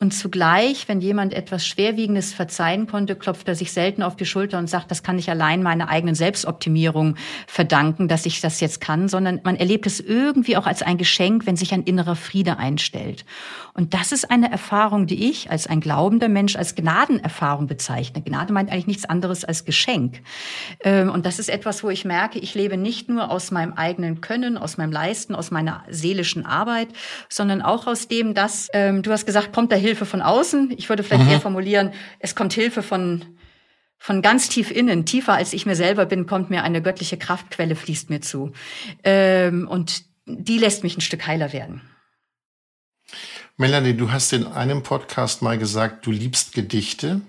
Und 0.00 0.14
zugleich, 0.14 0.86
wenn 0.86 1.00
jemand 1.00 1.34
etwas 1.34 1.66
Schwerwiegendes 1.66 2.32
verzeihen 2.32 2.86
konnte, 2.86 3.16
klopft 3.16 3.48
er 3.48 3.56
sich 3.56 3.72
selten 3.72 4.04
auf 4.04 4.14
die 4.14 4.26
Schulter 4.26 4.58
und 4.58 4.70
sagt, 4.70 4.92
das 4.92 5.02
kann 5.02 5.18
ich 5.18 5.28
allein 5.28 5.60
meiner 5.60 5.88
eigenen 5.88 6.14
Selbstoptimierung 6.14 7.16
verdanken, 7.48 8.06
dass 8.06 8.24
ich 8.24 8.40
das 8.40 8.60
jetzt 8.60 8.80
kann, 8.80 9.08
sondern 9.08 9.40
man 9.42 9.56
erlebt 9.56 9.86
es 9.86 9.98
irgendwie 9.98 10.56
auch 10.56 10.66
als 10.66 10.82
ein 10.82 10.98
Geschenk, 10.98 11.46
wenn 11.46 11.56
sich 11.56 11.74
ein 11.74 11.82
innerer 11.82 12.14
Friede 12.14 12.58
einstellt. 12.58 13.24
Und 13.74 13.92
das 13.92 14.12
ist 14.12 14.30
eine 14.30 14.50
Erfahrung, 14.52 15.06
die 15.06 15.28
ich 15.28 15.50
als 15.50 15.66
ein 15.66 15.80
glaubender 15.80 16.28
Mensch 16.28 16.54
als 16.54 16.76
Gnadenerfahrung 16.76 17.66
bezeichne. 17.66 18.22
Gnade 18.22 18.52
meint 18.52 18.70
eigentlich 18.70 18.86
nichts 18.86 19.04
anderes 19.04 19.44
als 19.44 19.64
Geschenk. 19.64 20.20
Ähm, 20.84 21.10
und 21.10 21.26
das 21.26 21.40
ist 21.40 21.48
etwas, 21.48 21.82
wo 21.82 21.90
ich 21.90 22.04
merke, 22.04 22.38
ich 22.38 22.54
lebe 22.54 22.76
nicht 22.82 23.08
nur 23.08 23.30
aus 23.30 23.50
meinem 23.50 23.72
eigenen 23.74 24.20
Können, 24.20 24.56
aus 24.56 24.76
meinem 24.76 24.92
Leisten, 24.92 25.34
aus 25.34 25.50
meiner 25.50 25.84
seelischen 25.88 26.46
Arbeit, 26.46 26.88
sondern 27.28 27.62
auch 27.62 27.86
aus 27.86 28.08
dem, 28.08 28.34
dass, 28.34 28.68
ähm, 28.72 29.02
du 29.02 29.12
hast 29.12 29.26
gesagt, 29.26 29.52
kommt 29.52 29.70
der 29.72 29.78
Hilfe 29.78 30.06
von 30.06 30.22
außen. 30.22 30.72
Ich 30.76 30.88
würde 30.88 31.02
vielleicht 31.02 31.24
mhm. 31.24 31.30
eher 31.30 31.40
formulieren, 31.40 31.92
es 32.18 32.34
kommt 32.34 32.52
Hilfe 32.52 32.82
von, 32.82 33.24
von 33.98 34.22
ganz 34.22 34.48
tief 34.48 34.70
innen, 34.70 35.04
tiefer 35.04 35.34
als 35.34 35.52
ich 35.52 35.66
mir 35.66 35.76
selber 35.76 36.06
bin, 36.06 36.26
kommt 36.26 36.50
mir 36.50 36.62
eine 36.62 36.82
göttliche 36.82 37.16
Kraftquelle, 37.16 37.76
fließt 37.76 38.10
mir 38.10 38.20
zu. 38.20 38.52
Ähm, 39.04 39.68
und 39.68 40.04
die 40.26 40.58
lässt 40.58 40.82
mich 40.82 40.96
ein 40.96 41.02
Stück 41.02 41.26
heiler 41.26 41.52
werden. 41.52 41.82
Melanie, 43.56 43.94
du 43.94 44.12
hast 44.12 44.32
in 44.32 44.46
einem 44.46 44.82
Podcast 44.82 45.42
mal 45.42 45.58
gesagt, 45.58 46.06
du 46.06 46.12
liebst 46.12 46.52
Gedichte. 46.52 47.22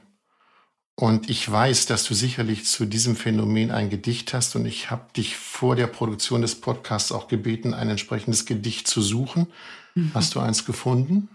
Und 0.99 1.29
ich 1.29 1.49
weiß, 1.49 1.85
dass 1.85 2.03
du 2.03 2.13
sicherlich 2.13 2.65
zu 2.65 2.85
diesem 2.85 3.15
Phänomen 3.15 3.71
ein 3.71 3.89
Gedicht 3.89 4.33
hast. 4.33 4.57
Und 4.57 4.65
ich 4.65 4.91
habe 4.91 5.05
dich 5.15 5.38
vor 5.38 5.77
der 5.77 5.88
Produktion 5.88 6.41
des 6.41 6.59
Podcasts 6.59 7.13
auch 7.13 7.29
gebeten, 7.29 7.73
ein 7.73 7.89
entsprechendes 7.89 8.45
Gedicht 8.45 8.85
zu 8.85 9.01
suchen. 9.01 9.47
Mhm. 9.95 10.12
Hast 10.13 10.35
du 10.35 10.41
eins 10.41 10.65
gefunden? 10.65 11.29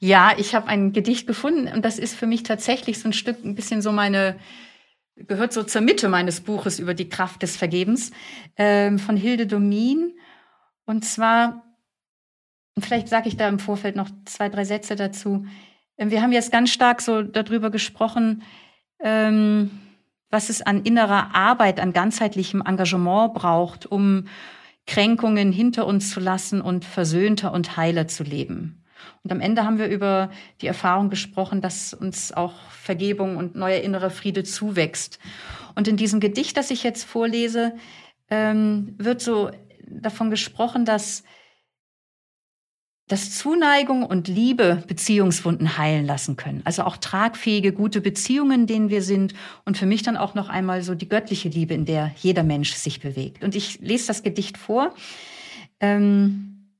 Ja, 0.00 0.34
ich 0.36 0.56
habe 0.56 0.66
ein 0.66 0.92
Gedicht 0.92 1.28
gefunden 1.28 1.68
und 1.68 1.84
das 1.84 2.00
ist 2.00 2.16
für 2.16 2.26
mich 2.26 2.42
tatsächlich 2.42 2.98
so 2.98 3.08
ein 3.08 3.12
Stück, 3.12 3.44
ein 3.44 3.54
bisschen 3.54 3.80
so 3.80 3.92
meine, 3.92 4.40
gehört 5.14 5.52
so 5.52 5.62
zur 5.62 5.80
Mitte 5.80 6.08
meines 6.08 6.40
Buches 6.40 6.80
über 6.80 6.94
die 6.94 7.08
Kraft 7.08 7.42
des 7.42 7.56
Vergebens 7.56 8.10
ähm, 8.56 8.98
von 8.98 9.16
Hilde 9.16 9.46
Domin. 9.46 10.18
Und 10.84 11.04
zwar, 11.04 11.62
vielleicht 12.76 13.06
sage 13.06 13.28
ich 13.28 13.36
da 13.36 13.46
im 13.46 13.60
Vorfeld 13.60 13.94
noch 13.94 14.10
zwei, 14.24 14.48
drei 14.48 14.64
Sätze 14.64 14.96
dazu. 14.96 15.46
Ähm, 15.98 16.10
wir 16.10 16.22
haben 16.22 16.32
jetzt 16.32 16.52
ganz 16.52 16.70
stark 16.70 17.00
so 17.00 17.22
darüber 17.22 17.70
gesprochen, 17.70 18.42
ähm, 19.00 19.70
was 20.30 20.48
es 20.48 20.62
an 20.62 20.82
innerer 20.82 21.34
Arbeit, 21.34 21.78
an 21.80 21.92
ganzheitlichem 21.92 22.62
Engagement 22.64 23.34
braucht, 23.34 23.86
um 23.86 24.26
Kränkungen 24.86 25.52
hinter 25.52 25.86
uns 25.86 26.10
zu 26.10 26.20
lassen 26.20 26.60
und 26.60 26.84
versöhnter 26.84 27.52
und 27.52 27.76
heiler 27.76 28.08
zu 28.08 28.22
leben. 28.24 28.84
Und 29.22 29.32
am 29.32 29.40
Ende 29.40 29.64
haben 29.64 29.78
wir 29.78 29.88
über 29.88 30.30
die 30.60 30.66
Erfahrung 30.66 31.10
gesprochen, 31.10 31.60
dass 31.60 31.94
uns 31.94 32.32
auch 32.32 32.54
Vergebung 32.70 33.36
und 33.36 33.54
neuer 33.54 33.80
innerer 33.80 34.10
Friede 34.10 34.44
zuwächst. 34.44 35.18
Und 35.74 35.88
in 35.88 35.96
diesem 35.96 36.20
Gedicht, 36.20 36.56
das 36.56 36.70
ich 36.70 36.82
jetzt 36.82 37.04
vorlese, 37.04 37.74
ähm, 38.30 38.94
wird 38.98 39.20
so 39.20 39.50
davon 39.86 40.30
gesprochen, 40.30 40.84
dass 40.84 41.24
dass 43.08 43.36
Zuneigung 43.36 44.02
und 44.04 44.28
Liebe 44.28 44.82
Beziehungswunden 44.86 45.76
heilen 45.76 46.06
lassen 46.06 46.36
können. 46.36 46.62
Also 46.64 46.84
auch 46.84 46.96
tragfähige, 46.96 47.72
gute 47.72 48.00
Beziehungen, 48.00 48.66
denen 48.66 48.88
wir 48.88 49.02
sind. 49.02 49.34
Und 49.66 49.76
für 49.76 49.84
mich 49.84 50.02
dann 50.02 50.16
auch 50.16 50.34
noch 50.34 50.48
einmal 50.48 50.82
so 50.82 50.94
die 50.94 51.08
göttliche 51.08 51.50
Liebe, 51.50 51.74
in 51.74 51.84
der 51.84 52.12
jeder 52.16 52.42
Mensch 52.42 52.72
sich 52.72 53.00
bewegt. 53.00 53.44
Und 53.44 53.54
ich 53.54 53.78
lese 53.80 54.06
das 54.06 54.22
Gedicht 54.22 54.56
vor. 54.56 54.94
Ähm, 55.80 56.70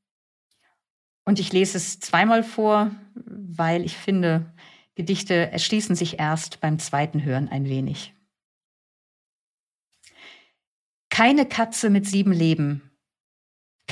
und 1.26 1.40
ich 1.40 1.52
lese 1.52 1.76
es 1.76 2.00
zweimal 2.00 2.42
vor, 2.42 2.90
weil 3.14 3.84
ich 3.84 3.96
finde, 3.96 4.46
Gedichte 4.94 5.50
erschließen 5.50 5.94
sich 5.94 6.18
erst 6.18 6.60
beim 6.60 6.78
zweiten 6.78 7.22
Hören 7.22 7.48
ein 7.48 7.68
wenig. 7.68 8.14
Keine 11.10 11.46
Katze 11.46 11.90
mit 11.90 12.06
sieben 12.06 12.32
Leben, 12.32 12.93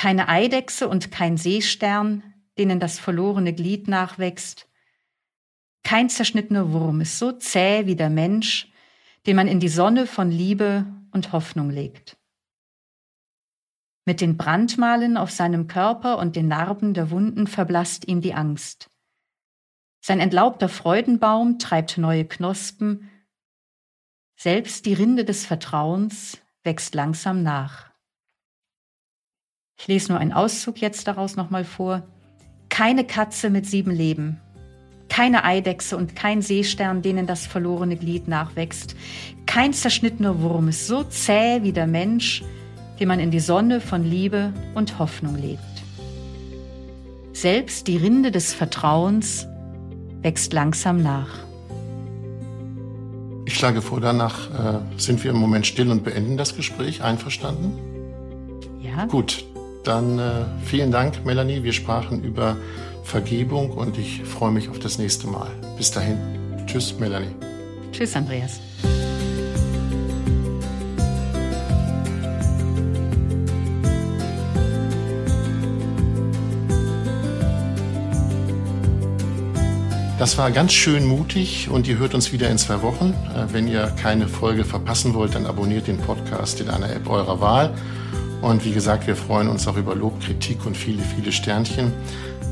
keine 0.03 0.29
Eidechse 0.29 0.89
und 0.89 1.13
kein 1.13 1.37
Seestern, 1.37 2.25
denen 2.59 2.81
das 2.81 2.99
verlorene 2.99 3.53
Glied 3.53 3.87
nachwächst. 3.87 4.69
Kein 5.85 6.09
zerschnittener 6.09 6.73
Wurm 6.73 7.01
ist 7.03 7.21
so 7.21 7.31
zäh 7.31 7.87
wie 7.87 7.95
der 7.95 8.11
Mensch, 8.11 8.73
den 9.27 9.37
man 9.37 9.47
in 9.47 9.61
die 9.61 9.69
Sonne 9.69 10.09
von 10.09 10.33
Liebe 10.33 10.87
und 11.13 11.31
Hoffnung 11.31 11.71
legt. 11.71 12.17
Mit 14.05 14.21
den 14.21 14.37
Brandmalen 14.37 15.17
auf 15.17 15.31
seinem 15.31 15.69
Körper 15.69 16.19
und 16.19 16.35
den 16.35 16.49
Narben 16.49 16.95
der 16.95 17.13
Wunden 17.13 17.47
verblasst 17.47 18.09
ihm 18.09 18.21
die 18.23 18.35
Angst. 18.35 18.91
Sein 20.01 20.19
entlaubter 20.19 20.69
Freudenbaum 20.69 21.61
treibt 21.61 21.97
neue 21.97 22.25
Knospen. 22.25 23.09
Selbst 24.35 24.85
die 24.85 24.95
Rinde 24.95 25.25
des 25.25 25.47
Vertrauens 25.47 26.39
wächst 26.65 26.97
langsam 26.97 27.45
nach. 27.45 27.92
Ich 29.83 29.89
lese 29.89 30.13
nur 30.13 30.21
einen 30.21 30.33
Auszug 30.33 30.81
jetzt 30.81 31.09
daraus 31.09 31.35
nochmal 31.35 31.65
vor. 31.65 32.05
Keine 32.69 33.05
Katze 33.05 33.51
mit 33.51 33.67
sieben 33.67 33.91
Leben, 33.91 34.39
keine 35.09 35.43
Eidechse 35.43 35.97
und 35.97 36.15
kein 36.15 36.41
Seestern, 36.41 37.03
denen 37.03 37.27
das 37.27 37.47
verlorene 37.47 37.97
Glied 37.97 38.29
nachwächst, 38.29 38.95
kein 39.45 39.73
zerschnittener 39.73 40.41
Wurm 40.41 40.69
ist 40.69 40.87
so 40.87 41.03
zäh 41.03 41.65
wie 41.65 41.73
der 41.73 41.89
Mensch, 41.89 42.45
den 43.01 43.09
man 43.09 43.19
in 43.19 43.33
die 43.33 43.41
Sonne 43.41 43.81
von 43.81 44.05
Liebe 44.05 44.53
und 44.77 45.01
Hoffnung 45.01 45.35
legt. 45.35 45.59
Selbst 47.33 47.89
die 47.89 47.97
Rinde 47.97 48.31
des 48.31 48.55
Vertrauens 48.55 49.49
wächst 50.21 50.53
langsam 50.53 51.03
nach. 51.03 51.41
Ich 53.47 53.55
schlage 53.55 53.83
vor, 53.83 54.01
danach 54.01 54.77
äh, 54.77 54.79
sind 54.97 55.25
wir 55.25 55.33
im 55.33 55.39
Moment 55.39 55.67
still 55.67 55.91
und 55.91 56.05
beenden 56.05 56.37
das 56.37 56.55
Gespräch. 56.55 57.03
Einverstanden? 57.03 57.73
Ja. 58.81 59.07
Gut, 59.07 59.45
dann 59.85 60.19
äh, 60.19 60.45
vielen 60.65 60.91
Dank, 60.91 61.25
Melanie. 61.25 61.63
Wir 61.63 61.73
sprachen 61.73 62.23
über 62.23 62.57
Vergebung 63.05 63.71
und 63.71 63.99
ich 63.99 64.23
freue 64.23 64.53
mich 64.53 64.69
auf 64.69 64.79
das 64.79 64.99
nächste 64.99 65.27
Mal. 65.27 65.51
Bis 65.77 65.91
dahin. 65.91 66.19
Tschüss, 66.67 66.99
Melanie. 66.99 67.35
Tschüss, 67.93 68.17
Andreas. 68.17 68.61
Das 80.23 80.39
war 80.39 80.53
ganz 80.53 80.73
schön 80.73 81.05
mutig 81.05 81.69
und 81.69 81.89
ihr 81.89 81.99
hört 81.99 82.15
uns 82.15 82.33
wieder 82.33 82.49
in 82.49 82.57
zwei 82.57 82.81
Wochen. 82.83 83.13
Äh, 83.35 83.53
wenn 83.53 83.67
ihr 83.67 83.93
keine 84.01 84.29
Folge 84.29 84.65
verpassen 84.65 85.15
wollt, 85.15 85.35
dann 85.35 85.47
abonniert 85.47 85.89
den 85.89 85.99
Podcast 85.99 86.61
in 86.61 86.69
einer 86.69 86.89
App 86.91 87.11
eurer 87.11 87.41
Wahl. 87.41 87.75
Und 88.43 88.65
wie 88.65 88.73
gesagt, 88.73 89.07
wir 89.07 89.15
freuen 89.15 89.49
uns 89.49 89.69
auch 89.69 89.77
über 89.77 89.95
Lob, 89.95 90.21
Kritik 90.21 90.67
und 90.67 90.77
viele, 90.77 91.03
viele 91.03 91.31
Sternchen. 91.31 91.93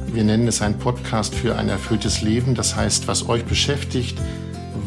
Wir 0.07 0.23
nennen 0.23 0.47
es 0.47 0.63
ein 0.63 0.79
Podcast 0.79 1.35
für 1.35 1.57
ein 1.57 1.69
erfülltes 1.69 2.23
Leben. 2.23 2.55
Das 2.55 2.77
heißt, 2.77 3.09
was 3.09 3.29
euch 3.29 3.45
beschäftigt, 3.45 4.17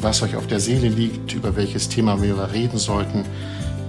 was 0.02 0.22
euch 0.22 0.38
auf 0.38 0.48
der 0.48 0.62
Seele 0.62 0.88
liegt, 0.88 1.34
über 1.34 1.58
welches 1.58 1.90
Thema 1.90 2.22
wir 2.22 2.38
reden 2.54 2.80
sollten. 2.80 3.26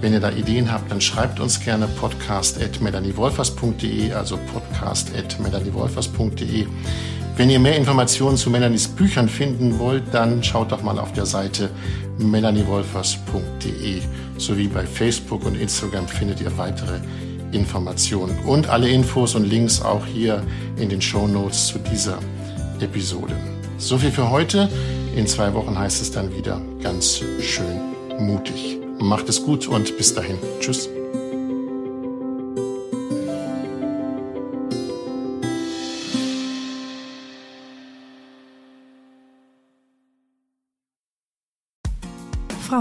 Wenn 0.00 0.12
ihr 0.12 0.18
da 0.20 0.30
Ideen 0.30 0.72
habt, 0.72 0.90
dann 0.90 1.00
schreibt 1.00 1.38
uns 1.40 1.60
gerne 1.60 1.86
podcast.melaniewolfers.de, 1.86 4.12
also 4.12 4.36
podcast.melaniewolfers.de. 4.52 6.66
Wenn 7.36 7.50
ihr 7.50 7.58
mehr 7.58 7.76
Informationen 7.76 8.36
zu 8.36 8.48
Melanies 8.48 8.86
Büchern 8.86 9.28
finden 9.28 9.78
wollt, 9.80 10.04
dann 10.12 10.42
schaut 10.42 10.70
doch 10.70 10.82
mal 10.82 10.98
auf 11.00 11.12
der 11.12 11.26
Seite 11.26 11.68
melaniewolfers.de. 12.18 14.02
Sowie 14.38 14.68
bei 14.68 14.86
Facebook 14.86 15.44
und 15.44 15.56
Instagram 15.56 16.06
findet 16.06 16.40
ihr 16.40 16.56
weitere 16.56 17.00
Informationen 17.50 18.38
und 18.44 18.68
alle 18.68 18.88
Infos 18.88 19.34
und 19.34 19.44
Links 19.44 19.82
auch 19.82 20.06
hier 20.06 20.42
in 20.76 20.88
den 20.88 21.00
Show 21.00 21.26
Notes 21.26 21.68
zu 21.68 21.78
dieser 21.78 22.18
Episode. 22.80 23.34
So 23.78 23.98
viel 23.98 24.12
für 24.12 24.30
heute. 24.30 24.68
In 25.16 25.26
zwei 25.26 25.52
Wochen 25.54 25.76
heißt 25.78 26.02
es 26.02 26.12
dann 26.12 26.34
wieder 26.36 26.60
ganz 26.82 27.20
schön 27.40 27.80
mutig. 28.18 28.78
Macht 29.00 29.28
es 29.28 29.42
gut 29.42 29.66
und 29.66 29.96
bis 29.96 30.14
dahin. 30.14 30.38
Tschüss. 30.60 30.88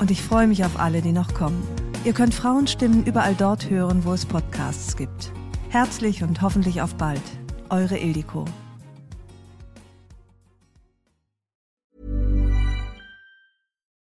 und 0.00 0.10
ich 0.10 0.22
freue 0.22 0.46
mich 0.46 0.64
auf 0.64 0.80
alle, 0.80 1.02
die 1.02 1.12
noch 1.12 1.34
kommen. 1.34 1.62
Ihr 2.04 2.14
könnt 2.14 2.34
Frauenstimmen 2.34 3.04
überall 3.04 3.34
dort 3.34 3.68
hören, 3.68 4.04
wo 4.04 4.12
es 4.14 4.24
Podcasts 4.24 4.96
gibt. 4.96 5.32
Herzlich 5.68 6.22
und 6.22 6.40
hoffentlich 6.42 6.80
auf 6.80 6.94
bald. 6.94 7.22
Eure 7.68 7.98
Ildiko. 7.98 8.46